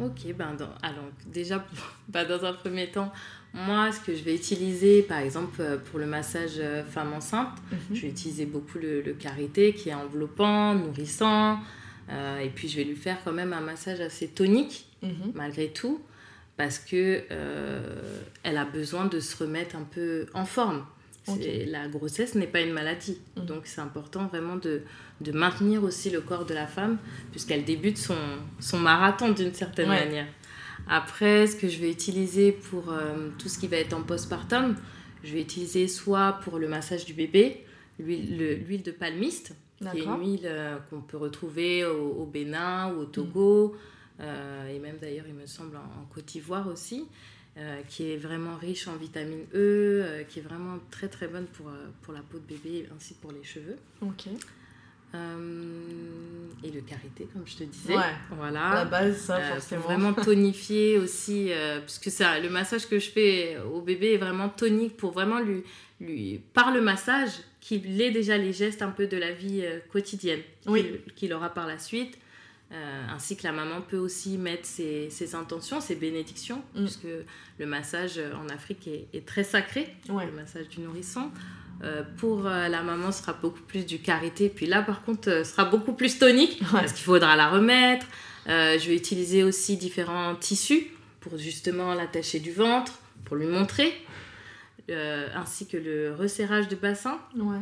[0.00, 1.64] Ok, ben alors déjà,
[2.08, 3.12] bah, dans un premier temps,
[3.54, 7.96] moi, ce que je vais utiliser, par exemple, euh, pour le massage femme enceinte, mhm.
[7.96, 11.60] je vais utiliser beaucoup le, le, karité qui est enveloppant, nourrissant,
[12.42, 15.32] et puis je vais lui faire quand même un massage assez tonique, mhm.
[15.34, 16.02] malgré tout,
[16.58, 17.22] parce que
[18.42, 20.84] elle a besoin de se remettre un peu en forme.
[21.26, 23.18] La grossesse n'est pas une maladie.
[23.36, 23.44] Mm.
[23.44, 24.82] Donc c'est important vraiment de,
[25.20, 26.98] de, maintenir aussi le corps de la femme,
[27.30, 28.16] puisqu'elle débute son,
[28.60, 30.26] son marathon d'une certaine manière.
[30.86, 34.76] Après, ce que je vais utiliser pour euh, tout ce qui va être en postpartum,
[35.22, 37.64] je vais utiliser soit pour le massage du bébé,
[37.98, 43.04] l'huile de palmiste, qui est une huile euh, qu'on peut retrouver au, Bénin ou au
[43.06, 44.22] Togo, mm.
[44.22, 47.06] euh, et même d'ailleurs, il me semble, en Côte d'Ivoire aussi.
[47.56, 51.46] Euh, qui est vraiment riche en vitamine E, euh, qui est vraiment très très bonne
[51.46, 53.76] pour, euh, pour la peau de bébé ainsi pour les cheveux.
[54.02, 54.26] Ok.
[56.64, 57.96] et le karité, comme je te disais.
[57.96, 58.02] Ouais.
[58.32, 58.74] Voilà.
[58.74, 59.82] La base, ça, forcément.
[59.82, 61.52] vraiment tonifier aussi,
[61.86, 65.62] puisque ça, le massage que je fais au bébé est vraiment tonique pour vraiment lui,
[66.00, 69.62] lui par le massage, qu'il ait déjà les gestes un peu de la vie
[69.92, 70.40] quotidienne
[71.14, 72.18] qu'il aura par la suite.
[72.72, 76.84] Euh, ainsi que la maman peut aussi mettre ses, ses intentions, ses bénédictions, mm.
[76.84, 77.06] puisque
[77.58, 81.30] le massage en Afrique est, très sacré, le massage du nourrisson.
[81.82, 84.48] Euh, pour euh, la maman, ce sera beaucoup plus du karité.
[84.48, 88.06] Puis là, par contre, ce sera beaucoup plus tonique, parce qu'il faudra la remettre.
[88.46, 92.92] je vais utiliser aussi différents tissus pour justement l'attacher du ventre,
[93.24, 93.92] pour lui montrer,
[94.88, 97.20] ainsi que le resserrage de bassin.
[97.36, 97.58] Ouais.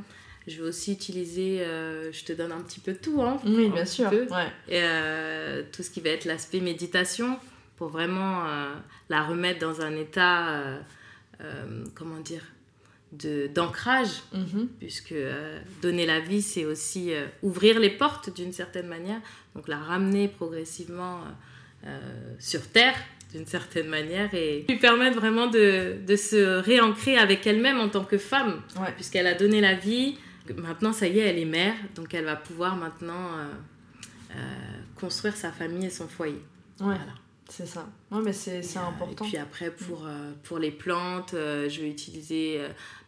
[0.48, 3.40] Je vais aussi utiliser, euh, je te donne un petit peu tout, hein.
[3.44, 4.11] Oui, bien sûr.
[4.11, 4.48] Ouais.
[4.68, 7.38] Et euh, tout ce qui va être l'aspect méditation
[7.76, 8.72] pour vraiment euh,
[9.09, 10.81] la remettre dans un état,
[11.94, 12.44] comment dire,
[13.12, 14.68] d'ancrage, mhm.
[14.78, 15.14] puisque
[15.81, 19.20] donner la vie, c'est aussi ouvrir les portes d'une certaine manière,
[19.55, 21.20] donc la ramener progressivement
[22.38, 22.94] sur Terre
[23.33, 28.05] d'une certaine manière et lui permettre vraiment de, de se réancrer avec elle-même en tant
[28.05, 28.61] que femme,
[28.94, 30.16] puisqu'elle a donné la vie,
[30.57, 33.44] Maintenant, ça y est, elle est mère, donc elle va pouvoir maintenant euh,
[34.35, 34.37] euh,
[34.96, 36.42] construire sa famille et son foyer.
[36.81, 37.14] Ouais, voilà.
[37.48, 37.87] C'est ça.
[38.11, 39.24] Ouais, mais c'est euh, important.
[39.24, 40.07] Et puis après, pour,
[40.42, 42.61] pour les plantes, je vais utiliser,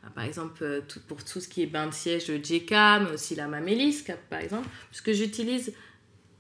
[0.03, 3.13] bah, par exemple, tout, pour tout ce qui est bain de siège, le Jeka, mais
[3.13, 5.73] aussi la mamélis, par exemple, puisque j'utilise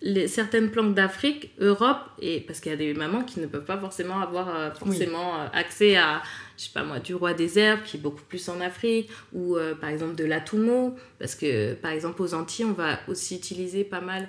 [0.02, 3.64] les, certaines plantes d'Afrique, Europe, et parce qu'il y a des mamans qui ne peuvent
[3.64, 6.22] pas forcément avoir forcément accès à,
[6.57, 9.57] je sais pas moi, du roi des herbes, qui est beaucoup plus en Afrique, ou
[9.57, 13.85] euh, par exemple de l'atumo, parce que par exemple aux Antilles, on va aussi utiliser
[13.85, 14.29] pas mal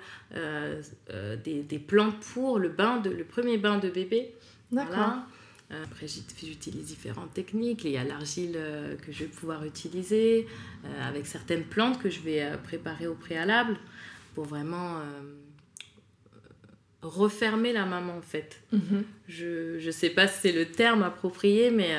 [1.43, 4.33] des, des, plantes pour le, bain de, le premier bain de bébé.
[4.71, 5.19] D'accord.
[5.69, 7.85] Après, j'utilise différentes techniques.
[7.85, 8.59] Il y a l'argile
[9.01, 10.45] que je vais pouvoir utiliser
[11.01, 13.77] avec certaines plantes que je vais préparer au préalable.
[14.33, 14.99] pour vraiment
[17.07, 18.61] refermer la maman en fait.
[18.71, 19.03] Mhm.
[19.27, 21.95] Je ne sais pas si c'est le terme approprié, mais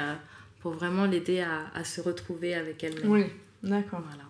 [0.61, 3.11] pour vraiment l'aider à, à, se retrouver avec elle-même.
[3.11, 3.25] Oui,
[3.63, 4.01] d'accord.
[4.07, 4.25] Voilà.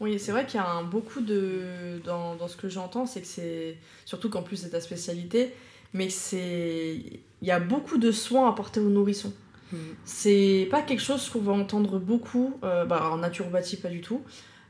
[0.00, 2.00] Oui, c'est vrai qu'il y a un, beaucoup de.
[2.04, 3.76] Dans, dans ce que j'entends, c'est que c'est.
[4.04, 5.54] Surtout qu'en plus c'est ta spécialité,
[5.94, 7.00] mais c'est.
[7.42, 9.32] Il y a beaucoup de soins apportés aux nourrissons.
[9.72, 9.76] Mm.
[10.04, 14.22] C'est pas quelque chose qu'on va entendre beaucoup, euh, bah, en naturopathie pas du tout.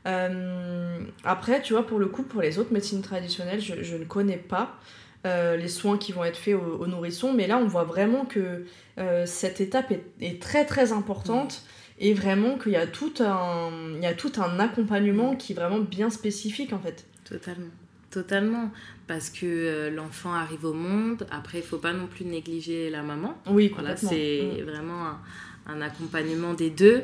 [0.05, 4.05] Euh, après, tu vois, pour le coup, pour les autres médecines traditionnelles, je, je ne
[4.05, 4.79] connais pas
[5.27, 8.65] euh, les soins qui vont être faits aux, nourrissons, mais là, on voit vraiment que
[9.25, 11.61] cette étape est, est, très très importante.
[11.99, 15.55] Et vraiment qu'il y a tout un il y a tout un accompagnement qui est
[15.55, 17.71] vraiment bien spécifique en fait totalement
[18.11, 18.71] totalement
[19.07, 23.01] parce que euh, l'enfant arrive au monde après il faut pas non plus négliger la
[23.01, 24.63] maman oui voilà c'est mm.
[24.63, 25.17] vraiment
[25.65, 27.03] un, accompagnement des deux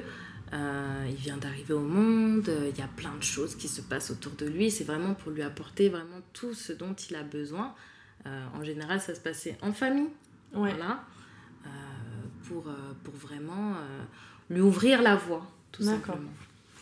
[0.54, 4.12] euh, il vient d'arriver au monde, il y a plein de choses qui se passent
[4.12, 4.70] autour de lui.
[4.70, 7.74] C'est vraiment pour lui apporter vraiment tout ce dont il a besoin.
[8.26, 10.10] Euh, en général, ça se passait en famille.
[10.54, 11.00] Voilà.
[12.48, 12.66] pour,
[13.04, 13.74] pour vraiment
[14.50, 16.30] lui ouvrir la voie, tout simplement.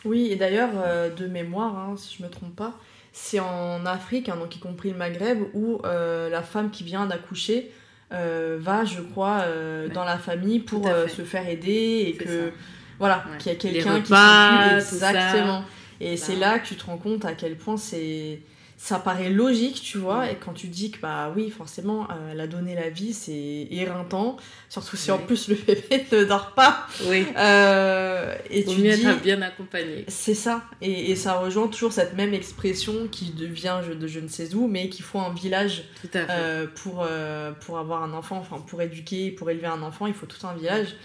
[0.05, 2.73] Oui, et d'ailleurs, euh, de mémoire, hein, si je me trompe pas,
[3.13, 7.05] c'est en Afrique, hein, donc y compris le Maghreb, où euh, la femme qui vient
[7.05, 7.71] d'accoucher
[8.11, 9.45] euh, va, je crois,
[9.93, 12.51] dans la famille pour se faire aider et que
[12.99, 15.63] voilà, qu'il y a quelqu'un qui s'occupe exactement.
[15.99, 18.39] Et c'est là que tu te rends compte à quel point c'est
[18.83, 22.39] ça paraît logique, tu vois, et quand tu dis que, bah oui, forcément, euh, elle
[22.39, 24.37] a donné la vie, c'est éreintant,
[24.69, 26.87] surtout si en plus le bébé ne dort pas.
[27.05, 27.27] Oui.
[27.37, 30.03] Euh, et tu mieux être bien accompagné.
[30.07, 34.27] C'est ça, et, et, ça rejoint toujours cette même expression qui devient de je ne
[34.27, 35.83] sais où, mais qu'il faut un village
[36.15, 40.15] euh, pour, euh, pour avoir un enfant, enfin pour éduquer, pour élever un enfant, il
[40.15, 40.95] faut tout un village.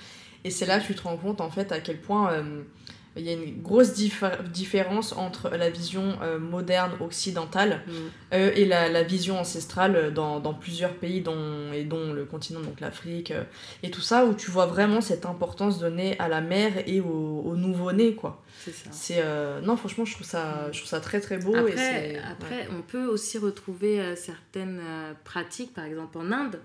[0.44, 2.42] Et c'est là que tu te rends compte, en fait, à quel point
[3.16, 7.92] il y a une grosse différence entre la vision euh, moderne occidentale mm.
[8.34, 12.60] euh, et la, la, vision ancestrale dans, dans, plusieurs pays dont, et dont le continent,
[12.60, 13.44] donc l'Afrique euh,
[13.82, 17.42] et tout ça, où tu vois vraiment cette importance donnée à la mère et au,
[17.44, 18.42] au nouveau-né, quoi.
[18.90, 19.22] C'est
[19.62, 21.54] non, franchement, je trouve, ça, je trouve ça très très beau.
[21.54, 24.80] Après, et après on peut aussi retrouver certaines
[25.24, 26.58] pratiques, par exemple en Inde,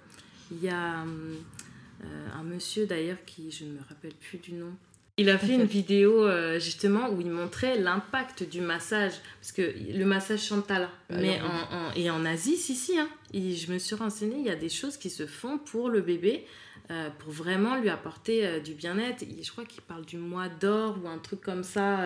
[0.52, 4.74] il y a un monsieur d'ailleurs qui, je ne me rappelle plus du nom,
[5.18, 9.14] il a fait une vidéo euh, justement où il montrait l'impact du massage.
[9.40, 12.98] Parce que le massage Chantal, bah, mais en, et en Asie, si, si.
[12.98, 15.90] Hein, et je me suis renseignée, il y a des choses qui se font pour
[15.90, 16.46] le bébé,
[16.90, 19.26] euh, pour vraiment lui apporter euh, du bien-être.
[19.42, 22.00] Je crois qu'il parle du mois d'or ou un truc comme ça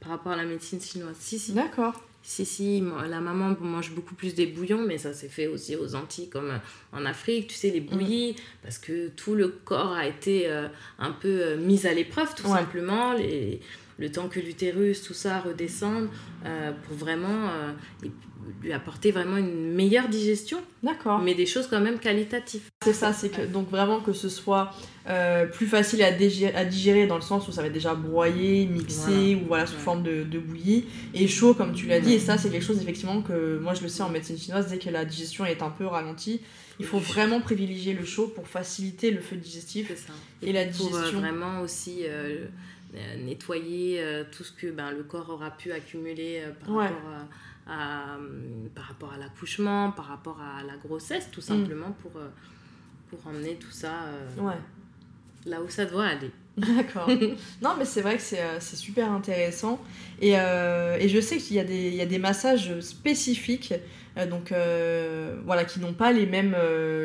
[0.00, 1.16] par rapport à la médecine chinoise.
[1.18, 1.52] Si, si.
[1.52, 2.00] D'accord.
[2.26, 5.94] Si, si, la maman mange beaucoup plus des bouillons, mais ça s'est fait aussi aux
[5.94, 6.58] Antilles, comme euh,
[6.94, 8.42] en Afrique, tu sais, les bouillies, mm.
[8.62, 12.48] parce que tout le corps a été euh, un peu euh, mis à l'épreuve, tout
[12.48, 13.12] simplement.
[13.12, 13.60] Les,
[13.98, 16.08] le temps que l'utérus, tout ça redescende,
[16.84, 17.50] pour vraiment
[18.62, 20.58] lui apporter vraiment une meilleure digestion.
[20.82, 21.20] D'accord.
[21.20, 22.62] Mais des choses quand même qualitatives.
[22.82, 24.70] C'est ça, c'est que donc vraiment que ce soit
[25.08, 27.94] euh, plus facile à digérer, à digérer, dans le sens où ça va être déjà
[27.94, 32.14] broyé, mixé ou voilà sous forme de, de, bouillie et chaud comme tu l'as dit.
[32.14, 34.78] Et ça, c'est quelque chose effectivement que moi je le sais en médecine chinoise, dès
[34.78, 36.40] que la digestion est un peu ralentie,
[36.80, 39.92] il faut vraiment privilégier le chaud pour faciliter le feu digestif
[40.42, 40.90] et, la digestion.
[40.90, 42.46] Pour euh, vraiment aussi euh,
[43.24, 47.28] nettoyer tout ce que ben, le corps aura pu accumuler par rapport à
[47.66, 51.44] par rapport à l'accouchement, par rapport à la grossesse, tout mm.
[51.44, 52.28] simplement pour, euh,
[53.08, 54.50] pour emmener tout ça euh,
[55.46, 56.30] là où ça doit aller.
[56.56, 57.08] D'accord.
[57.62, 59.80] non, mais c'est vrai que c'est euh, super intéressant.
[60.20, 63.74] Et, et je sais qu'il y, a des, il y a des massages spécifiques
[64.30, 64.54] donc
[65.44, 66.56] voilà qui n'ont pas les mêmes,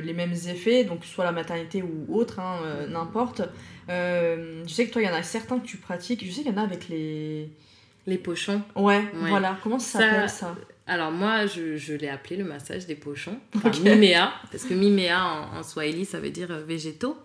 [0.04, 3.42] les mêmes effets donc soit la maternité ou autre hein, n'importe
[3.88, 6.52] je sais que toi il y en a certains que tu pratiques je sais qu'il
[6.52, 7.50] y en a avec les
[8.10, 8.62] les pochons.
[8.76, 9.58] Ouais, voilà.
[9.64, 10.56] Comment ça s'appelle ça,
[10.88, 13.40] Alors moi, je, je l'ai appelé le massage des pochons.
[13.56, 17.18] Enfin, Mimea, parce que Mimea en, Swahili, ça veut dire euh, végétaux.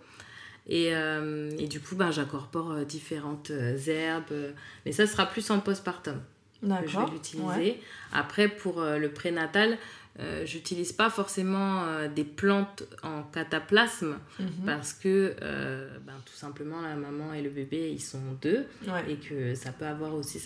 [0.67, 3.51] Et, euh, et, du coup, ben, j'incorpore euh, différentes
[3.87, 4.53] herbes.
[4.85, 6.19] mais ça sera plus en postpartum
[6.61, 7.79] que je vais l'utiliser.
[8.11, 9.77] Après, pour le prénatal,
[10.19, 14.47] euh, j'utilise pas forcément euh, des plantes en cataplasme mhm.
[14.65, 18.65] parce que euh, ben, tout simplement la maman et le bébé ils sont deux
[19.09, 20.39] et que ça peut avoir aussi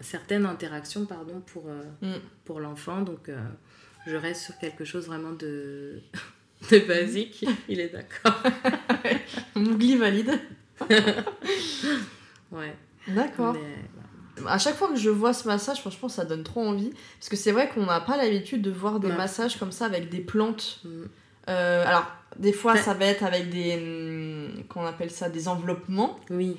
[0.00, 1.66] certaines interactions pardon, pour,
[2.00, 2.14] mm.
[2.46, 3.02] pour l'enfant.
[3.02, 3.30] Donc
[4.06, 6.00] je reste sur quelque chose vraiment de,
[6.70, 7.44] de basique.
[7.68, 8.42] Il est d'accord.
[9.56, 10.32] Oublie valide.
[12.52, 12.74] Ouais.
[13.06, 13.56] D'accord
[14.48, 16.92] à chaque fois que je vois ce massage, franchement, ça donne trop envie.
[17.18, 20.08] Parce que c'est vrai qu'on n'a pas l'habitude de voir des massages comme ça avec
[20.08, 20.80] des plantes.
[20.84, 20.88] Mm.
[21.48, 22.06] Euh, alors,
[22.38, 23.74] des fois, ça va être avec des.
[23.74, 26.18] Hum, qu'on appelle ça Des enveloppements.
[26.30, 26.56] Oui.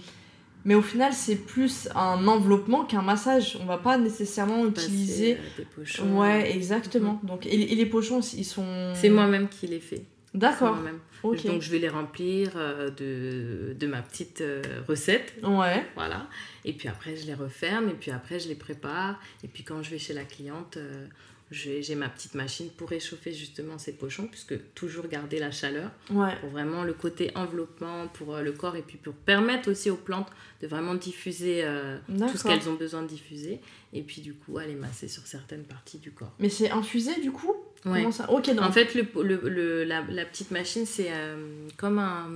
[0.64, 3.58] Mais au final, c'est plus un enveloppement qu'un massage.
[3.62, 5.38] On va pas nécessairement utiliser.
[5.58, 6.20] des pochons.
[6.20, 7.20] Ouais, exactement.
[7.24, 7.30] Mhm.
[7.30, 8.94] Donc, et, les pochons, ils sont.
[8.94, 10.04] C'est moi-même qui les fais.
[10.34, 10.78] D'accord.
[11.24, 15.34] Donc je vais les remplir euh, de, de ma petite euh, recette.
[15.44, 15.86] Ouais.
[15.96, 16.28] Voilà.
[16.64, 17.90] Et puis après, je les referme.
[17.90, 19.20] Et puis après, je les prépare.
[19.44, 21.06] Et puis quand je vais chez la cliente, euh,
[21.52, 25.92] j'ai ma petite machine pour réchauffer justement ces pochons, puisque toujours garder la chaleur.
[26.10, 26.34] Ouais.
[26.40, 28.78] Pour vraiment le côté enveloppement pour le corps.
[28.78, 30.30] Et puis pour permettre aussi aux plantes
[30.62, 31.66] de vraiment diffuser
[32.08, 33.60] tout ce qu'elles ont besoin de diffuser.
[33.92, 36.34] Et puis du coup, aller masser sur certaines parties du corps.
[36.40, 37.54] Mais c'est infusé du coup?
[37.86, 38.12] Ouais.
[38.12, 38.30] ça?
[38.30, 42.30] Ok, En fait, le, le, la, la, petite machine, c'est euh, comme un,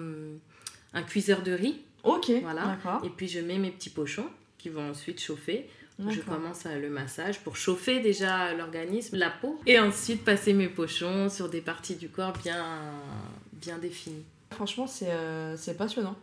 [0.93, 1.81] un, cuiseur de riz.
[2.03, 2.77] Ok, voilà.
[3.03, 4.27] Et puis, je mets mes petits pochons
[4.58, 5.67] qui vont ensuite chauffer.
[6.10, 11.29] Je commence le massage pour chauffer déjà l'organisme, la peau, et ensuite passer mes pochons
[11.29, 12.65] sur des parties du corps bien,
[13.53, 14.25] bien définies.
[14.51, 16.15] Franchement, c'est euh, passionnant.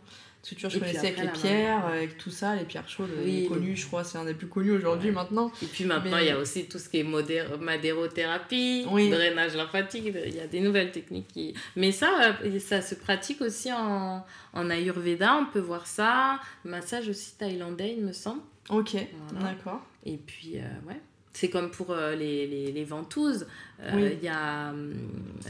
[0.43, 3.11] Parce que tu vois, je connaissais avec les pierres, avec tout ça, les pierres chaudes,
[3.23, 5.49] oui, connues, je crois, c'est un des plus connus aujourd'hui maintenant.
[5.61, 10.35] Et puis maintenant, il y a aussi tout ce qui est madérothérapie, drainage lymphatique, il
[10.35, 11.53] y a des nouvelles techniques qui.
[11.77, 16.41] Mais ça, euh, ça se pratique aussi en, en Ayurveda, on peut voir ça.
[16.65, 18.41] Massage aussi thaïlandais, il me semble.
[18.69, 18.97] Ok,
[19.39, 19.81] d'accord.
[20.05, 20.99] Et puis, euh, ouais.
[21.33, 23.47] C'est comme pour euh, les, les, les, ventouses.
[23.81, 24.93] Euh, il y a hum,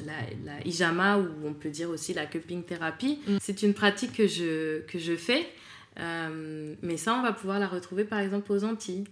[0.06, 0.14] la,
[0.46, 3.20] la, hijama, ou on peut dire aussi la cupping thérapie.
[3.28, 3.38] Mm.
[3.42, 5.46] C'est une pratique que je, que je fais.
[6.00, 9.06] Euh, mais ça, on va pouvoir la retrouver par exemple aux Antilles.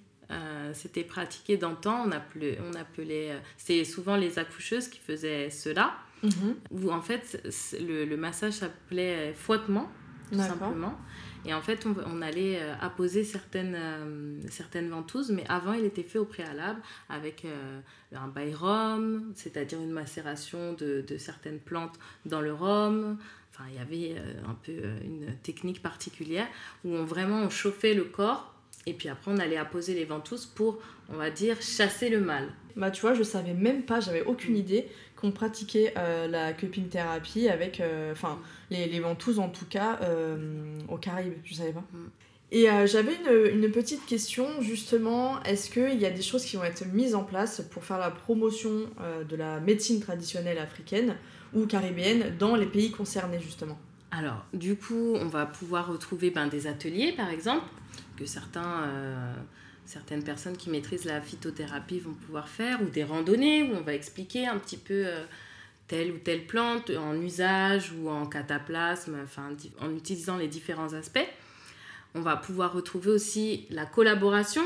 [0.71, 2.05] C'était pratiqué d'antan.
[2.07, 5.93] On appelait, on appelait c'est souvent les accoucheuses qui faisaient cela.
[6.23, 6.55] Mm-hmm.
[6.71, 7.43] Où en fait,
[7.81, 9.91] le, le massage s'appelait fouettement,
[10.31, 10.97] tout simplement.
[11.45, 16.03] Et en fait, on, allait euh, apposer certaines, euh, certaines ventouses, mais avant, il était
[16.03, 17.79] fait au préalable avec euh,
[18.15, 23.17] un bail rhum, c'est-à-dire une macération de, de, certaines plantes dans le rhum.
[23.51, 24.71] Enfin, il y avait un peu
[25.03, 26.47] une technique particulière
[26.85, 28.53] où on vraiment on chauffait le corps
[28.85, 32.49] et puis après, on allait apposer les ventouses pour, on va dire, chasser le mal.
[32.75, 34.87] Bah, tu vois, je savais même pas, j'avais aucune idée
[35.21, 37.81] qu'on pratiquait la cupping thérapie avec.
[38.11, 38.39] Enfin
[38.71, 41.83] les, les ventouses en tout cas, euh, aux Caraïbes, je savais pas.
[41.93, 42.07] Mm.
[42.53, 46.57] Et euh, j'avais une, une, petite question justement, est-ce qu'il y a des choses qui
[46.57, 51.15] vont être mises en place pour faire la promotion euh, de la médecine traditionnelle africaine
[51.53, 53.77] ou caribéenne dans les pays concernés justement?
[54.11, 57.65] Alors, du coup, on va pouvoir retrouver ben, des ateliers par exemple,
[58.17, 58.89] que certains
[59.85, 63.93] certaines personnes qui maîtrisent la phytothérapie vont pouvoir faire, ou des randonnées où on va
[63.93, 65.05] expliquer un petit peu
[65.91, 69.49] telle ou telle plante en usage ou en cataplasme, enfin,
[69.81, 71.27] en utilisant les différents aspects.
[72.15, 74.63] On va pouvoir retrouver aussi la collaboration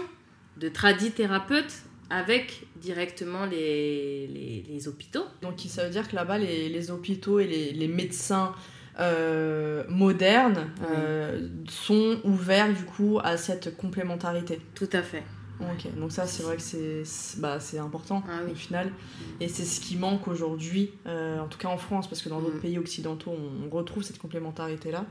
[0.58, 5.26] de tradithérapeutes avec directement les, les, hôpitaux.
[5.42, 8.54] Donc ça veut dire que là-bas, les, les, hôpitaux et les médecins
[8.98, 14.62] euh, modernes euh, sont ouverts du coup à cette complémentarité.
[14.74, 15.24] Tout à fait.
[15.60, 17.04] Ok, donc ça c'est vrai que c'est
[17.40, 18.92] bah, important ah au final.
[19.40, 22.42] Et c'est ce qui manque aujourd'hui, euh, en tout cas en France, parce que dans
[22.42, 22.62] d'autres mm.
[22.62, 23.34] pays occidentaux
[23.66, 25.06] on, retrouve cette complémentarité-là.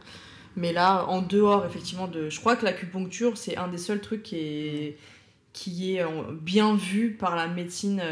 [0.56, 2.30] Mais là, en dehors effectivement de...
[2.30, 4.98] Je crois que l'acupuncture c'est un des seuls trucs qui est,
[5.52, 8.02] qui est bien vu par la médecine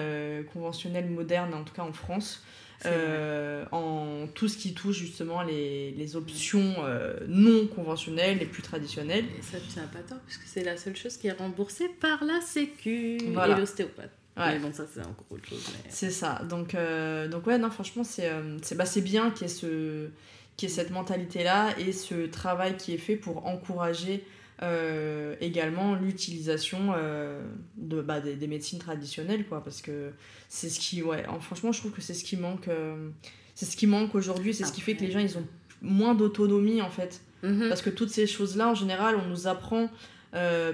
[0.53, 2.43] conventionnelle moderne, en tout cas en France.
[2.87, 8.62] Euh, en tout ce qui touche justement les, les options euh, non conventionnelles, les plus
[8.62, 9.25] traditionnelles.
[9.38, 11.88] Et ça, tu n'as pas tort, parce que c'est la seule chose qui est remboursée
[11.88, 14.11] par la Sécu et l'ostéopathe.
[14.37, 14.55] Ouais.
[14.55, 15.62] Mais bon, ça, c'est encore autre chose.
[15.88, 16.42] C'est ça.
[16.49, 18.31] Donc, euh, donc, ouais, non, franchement, c'est
[18.75, 20.09] bah, bien qu'il y ait, ce,
[20.57, 24.25] qu ait cette mentalité-là et ce travail qui est fait pour encourager
[24.62, 27.43] euh, également l'utilisation euh,
[27.77, 30.11] de, bah, des, médecines traditionnelles, quoi, parce que
[30.49, 33.09] c'est ce qui, ouais, franchement, je trouve que c'est ce qui manque, euh,
[33.55, 35.47] c'est ce qui manque aujourd'hui, c'est ce qui fait que les gens, ils ont
[35.81, 37.69] moins d'autonomie, en fait, mhm.
[37.69, 39.91] parce que toutes ces choses-là, en général, on nous apprend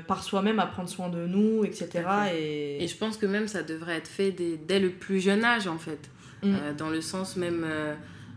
[0.07, 2.05] par soi-même à prendre soin de nous, etc.
[2.33, 2.85] Et...
[2.85, 5.67] et je pense que même ça devrait être fait dès, dès le plus jeune âge,
[5.67, 6.11] en fait,
[6.45, 6.77] mm.
[6.77, 7.67] dans le sens même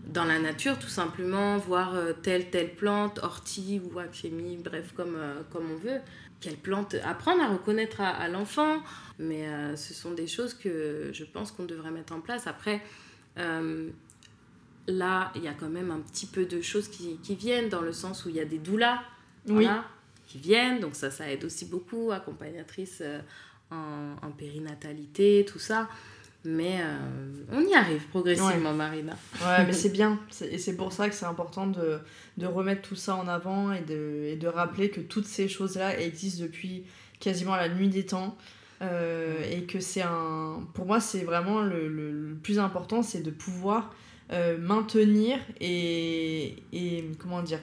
[0.07, 5.15] dans la nature tout simplement, voir euh, telle telle plante, ortie ou achémie, bref comme,
[5.15, 5.99] euh, comme on veut.
[6.39, 8.81] Quelle plante Apprendre à reconnaître à, l'enfant,
[9.19, 12.47] mais euh, ce sont des choses que je pense qu'on devrait mettre en place.
[12.47, 12.81] Après,
[14.87, 17.81] là, il y a quand même un petit peu de choses qui, qui viennent dans
[17.81, 19.03] le sens où il y a des doulas
[19.45, 23.03] qui viennent, donc ça, ça aide aussi beaucoup, accompagnatrice
[23.69, 25.89] en, en périnatalité, tout ça.
[26.43, 29.13] Mais euh, on y arrive progressivement, Marina.
[29.41, 30.19] Ouais, mais c'est bien.
[30.49, 31.99] Et c'est pour ça que c'est important de,
[32.37, 35.99] de, remettre tout ça en avant et de, et de rappeler que toutes ces choses-là
[35.99, 36.83] existent depuis
[37.19, 38.37] quasiment la nuit des temps.
[38.81, 40.67] Euh, et que c'est un.
[40.73, 43.93] Pour moi, c'est vraiment le, le, plus important, c'est de pouvoir
[44.31, 47.05] euh, maintenir et, et.
[47.19, 47.59] Comment dire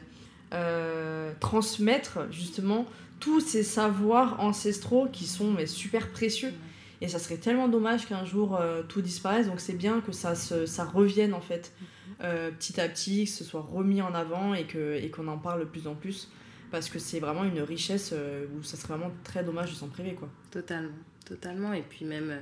[1.40, 2.86] transmettre justement
[3.20, 6.54] tous ces savoirs ancestraux qui sont mais, super précieux.
[7.00, 9.46] Et ça serait tellement dommage qu'un jour tout disparaisse.
[9.46, 11.72] Donc c'est bien que ça, se, ça revienne en fait
[12.18, 15.60] petit à petit, que ce soit remis en avant et qu'on et qu'on en parle
[15.60, 16.28] de plus en plus
[16.70, 19.88] parce que c'est vraiment une richesse euh, où ça serait vraiment très dommage de s'en
[19.88, 20.28] priver quoi.
[20.50, 21.72] Totalement, totalement.
[21.72, 22.40] Et puis même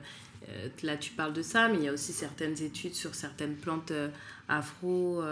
[0.49, 3.55] euh, là tu parles de ça, mais il y a aussi certaines études sur certaines
[3.55, 4.09] plantes euh,
[4.49, 5.23] afro,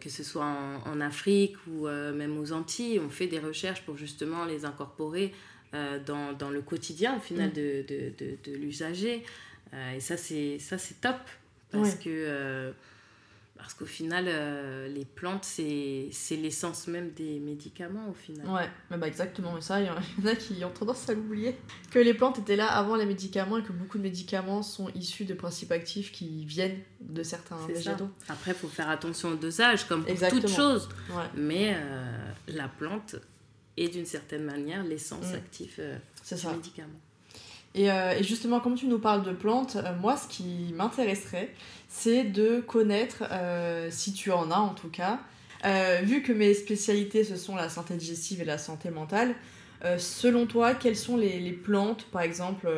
[0.00, 0.46] que ce soit
[0.86, 2.98] en, Afrique ou même aux Antilles.
[2.98, 5.32] On fait des recherches pour justement les incorporer
[5.72, 7.52] dans, dans, le quotidien au final mm.
[7.54, 9.24] de, de, de, de l'usager.
[9.94, 10.58] et ça c'est
[11.00, 11.16] top
[11.70, 12.72] parce que
[13.62, 18.44] parce qu'au final, euh, les plantes, c'est l'essence même des médicaments, au final.
[18.48, 19.60] Ouais, bah exactement.
[19.60, 21.56] ça, il y en a qui ont tendance à l'oublier.
[21.92, 25.24] Que les plantes étaient là avant les médicaments et que beaucoup de médicaments sont issus
[25.26, 28.10] de principes actifs qui viennent de certains végétaux.
[28.28, 30.88] Après, il faut faire attention au dosage, comme pour toute chose.
[31.36, 33.14] Mais euh, la plante
[33.76, 35.34] est d'une certaine manière l'essence mm.
[35.34, 35.96] active euh,
[36.30, 37.00] du médicament.
[37.74, 41.54] Et, et, justement, comme tu nous parles de plantes, moi, ce qui m'intéresserait,
[41.92, 45.20] c'est de connaître, euh, si tu en as en tout cas,
[45.64, 49.34] euh, vu que mes spécialités ce sont la santé digestive et la santé mentale,
[49.84, 52.68] euh, selon toi, quelles sont les, plantes, par exemple,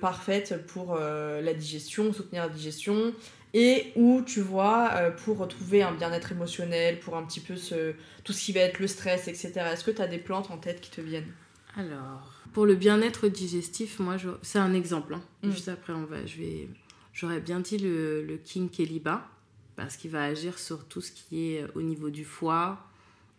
[0.00, 3.12] parfaites pour la digestion, soutenir la digestion,
[3.58, 4.90] et où tu vois,
[5.24, 8.78] pour retrouver un bien-être émotionnel, pour un petit peu ce, tout ce qui va être
[8.80, 9.52] le stress, etc.
[9.72, 11.32] Est-ce que tu as des plantes en tête qui te viennent?
[11.74, 15.14] Alors, pour le bien-être digestif, moi, c'est un exemple.
[15.14, 15.22] Hein.
[15.42, 15.50] Mm.
[15.52, 16.68] Juste après, on va, je vais
[17.14, 19.26] J'aurais bien dit le, le King Keliba,
[19.74, 22.78] parce qu'il va agir sur tout ce qui est au niveau du foie,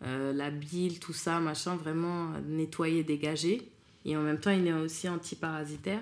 [0.02, 3.70] euh, la bile, tout ça, machin, vraiment nettoyer, dégager.
[4.04, 6.00] Et en même temps, il est aussi antiparasitaire.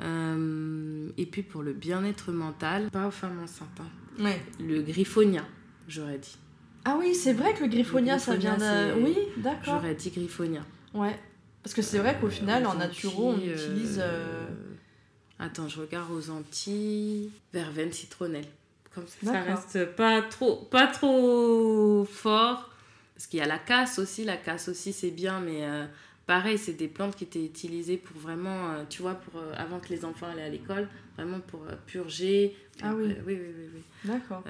[0.00, 3.68] Euh, et puis pour le bien-être mental, pas aux femmes enceintes.
[3.80, 4.24] Hein.
[4.24, 4.42] Ouais.
[4.60, 5.44] Le griffonia,
[5.88, 6.36] j'aurais dit.
[6.84, 9.00] Ah oui, c'est vrai que le griffonia, ça vient de.
[9.02, 9.76] Oui, d'accord.
[9.76, 10.64] J'aurais dit griffonia.
[10.94, 11.18] Ouais.
[11.62, 14.00] Parce que c'est vrai qu'au final, en naturo, on utilise.
[14.00, 14.46] Euh,
[15.38, 17.30] Attends, je regarde aux Antilles.
[17.52, 18.46] Verveine citronnelle.
[18.94, 22.70] Comme ça, ça reste pas trop, pas trop fort.
[23.14, 24.24] Parce qu'il y a la casse aussi.
[24.24, 25.86] La casse aussi, c'est bien, mais euh,
[26.26, 29.78] pareil, c'est des plantes qui étaient utilisées pour vraiment, euh, tu vois, pour, euh, avant
[29.80, 32.56] que les enfants allaient à l'école, vraiment pour purger.
[32.82, 33.14] Ah oui.
[33.26, 33.82] oui, oui, oui, oui.
[34.04, 34.44] D'accord.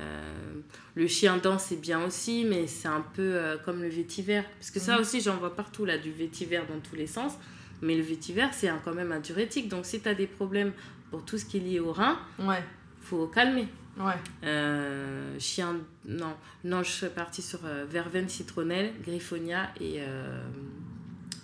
[0.94, 4.42] le chien dent, c'est bien aussi, mais c'est un peu comme le vétiver.
[4.58, 5.00] Parce que ça mhm.
[5.00, 7.34] aussi, j'en vois partout, là, du vétiver dans tous les sens.
[7.82, 9.68] Mais le vétiver, c'est quand même un diurétique.
[9.68, 10.72] Donc, si tu as des problèmes
[11.10, 12.62] pour tout ce qui est lié au rein, ouais.
[13.00, 13.68] faut calmer.
[13.98, 14.12] Ouais.
[14.44, 20.42] Euh, chien, non, non, je suis partie sur euh, verveine citronnelle, griffonia et, euh,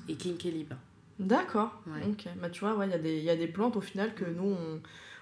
[0.09, 0.77] et kinkeliba.
[1.19, 1.83] D'accord.
[2.09, 2.27] Ok.
[2.41, 4.81] Bah, tu vois, il ouais, y, y, a des plantes au final que nous, on,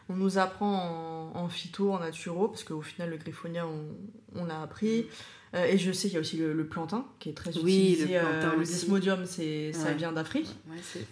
[0.08, 3.86] on nous apprend en, en, phyto, en naturo, parce qu'au final, le griffonia, on,
[4.34, 5.06] on a appris.
[5.54, 8.14] Euh, et je sais qu'il y a aussi le, plantain qui est très oui, utilisé.
[8.14, 10.48] Le plantain euh, le desmodium, c'est, ça vient d'Afrique.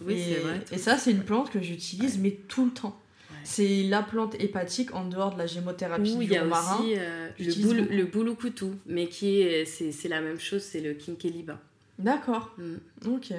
[0.03, 0.64] oui, et, c'est vrai.
[0.73, 2.99] Et ça, c'est une plante que j'utilise, mais tout le temps.
[3.45, 6.81] C'est la plante hépatique en dehors de la gémothérapie du il y a marin.
[6.81, 10.93] aussi euh, le, le boulou-coutou, mais qui est, c'est, c'est la même chose, c'est le
[10.93, 11.59] kinkeliba.
[11.99, 12.55] D'accord.
[12.59, 12.75] Mm.
[13.14, 13.33] Ok.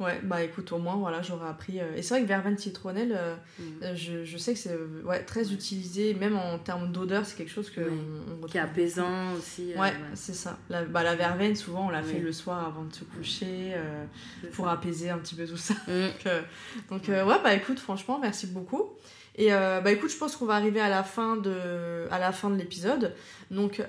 [0.00, 1.78] Ouais, bah écoute, au moins, voilà, j'aurais appris.
[1.78, 3.62] Euh, et c'est vrai que verveine citronnelle, euh, mm.
[3.82, 4.74] euh, je, je, sais que c'est
[5.04, 9.34] ouais, très utilisé, même en termes d'odeur, c'est quelque chose que on, Qui est apaisant
[9.36, 9.74] aussi.
[9.76, 10.58] ouais, c'est ça.
[10.70, 13.74] La, bah, la verveine, souvent, on la fait le soir avant de se coucher,
[14.54, 15.74] pour apaiser un petit peu tout ça.
[15.86, 16.08] Mm.
[16.90, 18.88] donc, ouais, bah écoute, franchement, merci beaucoup.
[19.36, 22.48] Et bah écoute, je pense qu'on va arriver à la fin de, à la fin
[22.48, 23.14] de l'épisode.
[23.50, 23.82] Donc,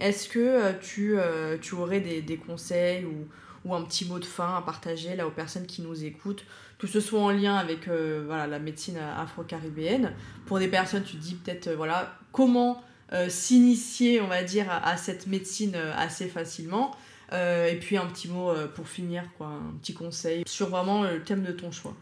[0.00, 1.16] est-ce que tu,
[1.60, 3.28] tu aurais des, des conseils ou
[3.68, 6.44] ou un petit mot de fin à partager là aux personnes qui nous écoutent,
[6.78, 10.12] que ce soit en lien avec euh, voilà, la médecine afro-caribéenne.
[10.46, 14.96] Pour des personnes, tu dis peut-être euh, voilà, comment euh, s'initier, on va dire, à,
[14.96, 16.96] cette médecine assez facilement.
[17.32, 21.42] et puis un petit mot pour finir, quoi, un petit conseil sur vraiment le thème
[21.42, 21.94] de ton choix.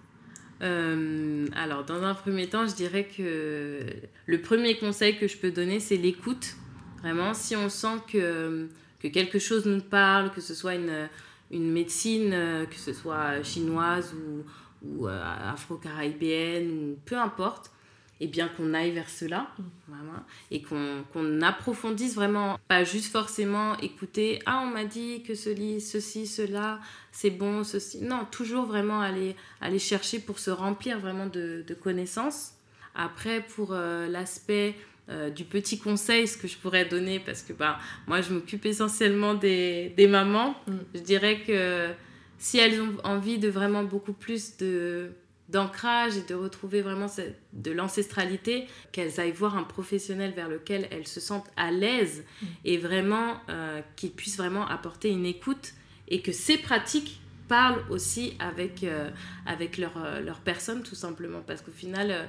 [0.60, 3.86] alors, dans un premier temps, je dirais que
[4.26, 6.56] le premier conseil que je peux donner, c'est l'écoute.
[7.02, 8.68] Vraiment, si on sent que,
[9.00, 11.08] que quelque chose nous parle, que ce soit une,
[11.51, 14.44] une médecine, euh, que ce soit chinoise ou,
[14.86, 17.70] ou euh, afro-caribéenne, ou peu importe,
[18.18, 19.49] et bien qu'on aille vers cela,
[19.88, 25.51] vraiment, et qu'on approfondisse vraiment, pas juste forcément écouter, ah on m'a dit que ce
[25.80, 26.80] ceci, cela,
[27.12, 31.74] c'est bon, ceci, non, toujours vraiment aller, aller chercher pour se remplir vraiment de, de
[31.74, 32.53] connaissances.
[32.94, 34.74] Après, pour euh, l'aspect
[35.09, 38.66] euh, du petit conseil, ce que je pourrais donner, parce que bah, moi, je m'occupe
[38.66, 40.57] essentiellement des, des mamans.
[40.66, 40.72] Mm.
[40.94, 41.90] Je dirais que
[42.38, 45.11] si elles ont envie de vraiment beaucoup plus de,
[45.48, 47.07] d'ancrage et de retrouver vraiment
[47.52, 52.46] de l'ancestralité, qu'elles aillent voir un professionnel vers lequel elles se sentent à l'aise mm.
[52.64, 55.72] et vraiment euh, qu'il puisse vraiment apporter une écoute
[56.09, 59.11] et que ces pratiques parlent aussi avec, euh,
[59.46, 62.28] avec leur, euh, leur, personne tout simplement parce qu'au final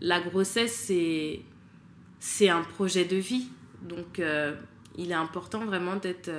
[0.00, 1.40] la grossesse c'est
[2.20, 3.48] c'est un projet de vie
[3.82, 4.20] donc
[4.96, 6.30] il est important vraiment d'être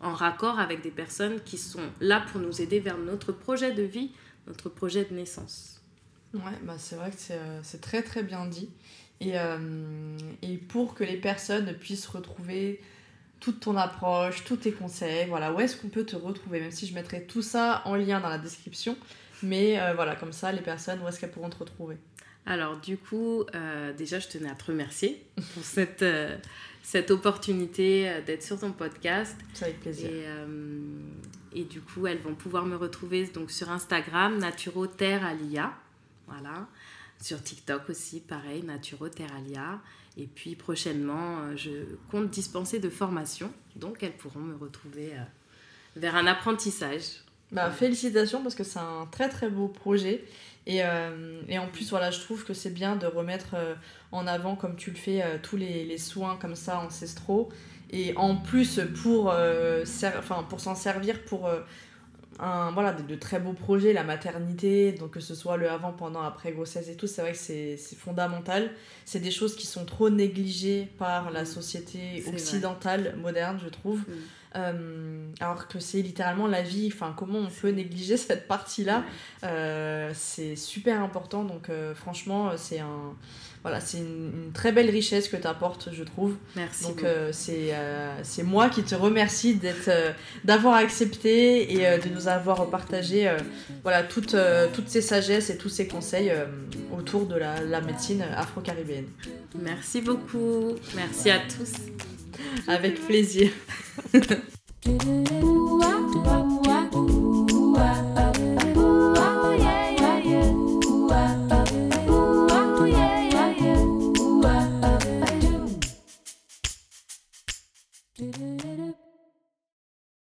[0.00, 3.82] en raccord avec des personnes qui sont là pour nous aider vers notre projet de
[3.82, 4.10] vie
[4.48, 5.80] notre projet de naissance.
[6.34, 8.68] Ouais, bah c'est vrai que c'est euh, très très bien dit.
[9.20, 12.80] Et, euh, et, pour que les personnes puissent retrouver
[13.40, 16.60] toute ton approche, tous tes conseils, voilà, où est-ce qu'on peut te retrouver?
[16.60, 18.96] Même si je mettrai tout ça en lien dans la description,
[19.42, 21.96] mais euh, voilà, comme ça, les personnes, où est-ce qu'elles pourront te retrouver?
[22.48, 23.44] Alors du coup,
[23.96, 25.22] déjà, je tenais à te remercier
[25.54, 26.02] pour cette
[26.88, 29.36] cette opportunité euh, d'être sur ton podcast.
[29.52, 30.08] C'est avec plaisir.
[30.08, 30.88] Et, euh,
[31.52, 35.74] et, du coup, elles vont pouvoir me retrouver donc sur Instagram, Naturo Alia.
[36.26, 36.66] Voilà.
[37.20, 39.04] Sur TikTok aussi, pareil, Naturo
[39.36, 39.82] Alia.
[40.16, 41.70] Et puis prochainement, euh, je
[42.10, 43.52] compte dispenser de formation.
[43.76, 45.12] Donc, elles pourront me retrouver
[45.94, 47.22] vers un apprentissage.
[47.50, 50.24] Bah, félicitations parce que c'est un très très beau projet.
[50.66, 53.74] Et, euh, en plus, voilà, je trouve que c'est bien de remettre euh,
[54.12, 57.48] en avant, comme tu le fais, euh, tous les, soins comme ça ancestraux.
[57.90, 59.32] Et en plus, pour
[60.60, 61.48] s'en servir pour
[62.38, 66.22] un, voilà, de, très beaux projets, la maternité, donc que ce soit le avant, pendant,
[66.22, 68.70] après grossesse et tout, c'est vrai que c'est fondamental.
[69.04, 71.46] C'est des choses qui sont trop négligées par la mm.
[71.46, 74.00] société occidentale moderne, je trouve.
[74.00, 74.12] Mm.
[74.56, 79.04] Euh, alors que c'est littéralement la vie, enfin comment on peut négliger cette partie-là,
[79.44, 83.14] euh, c'est super important, donc euh, franchement c'est un...
[83.62, 86.36] Voilà, c'est une, très belle richesse que tu apportes, je trouve.
[86.56, 86.84] Merci.
[86.84, 87.74] Donc c'est
[88.22, 89.90] c'est moi qui te remercie d'être
[90.44, 93.30] d'avoir accepté et de nous avoir partagé
[93.82, 94.36] voilà, toutes,
[94.72, 96.32] toutes ces sagesses et tous ces conseils
[96.96, 99.06] autour de la, la médecine afro-caribéenne.
[99.60, 100.74] Merci beaucoup.
[100.94, 101.72] Merci à tous.
[102.66, 103.50] Avec plaisir.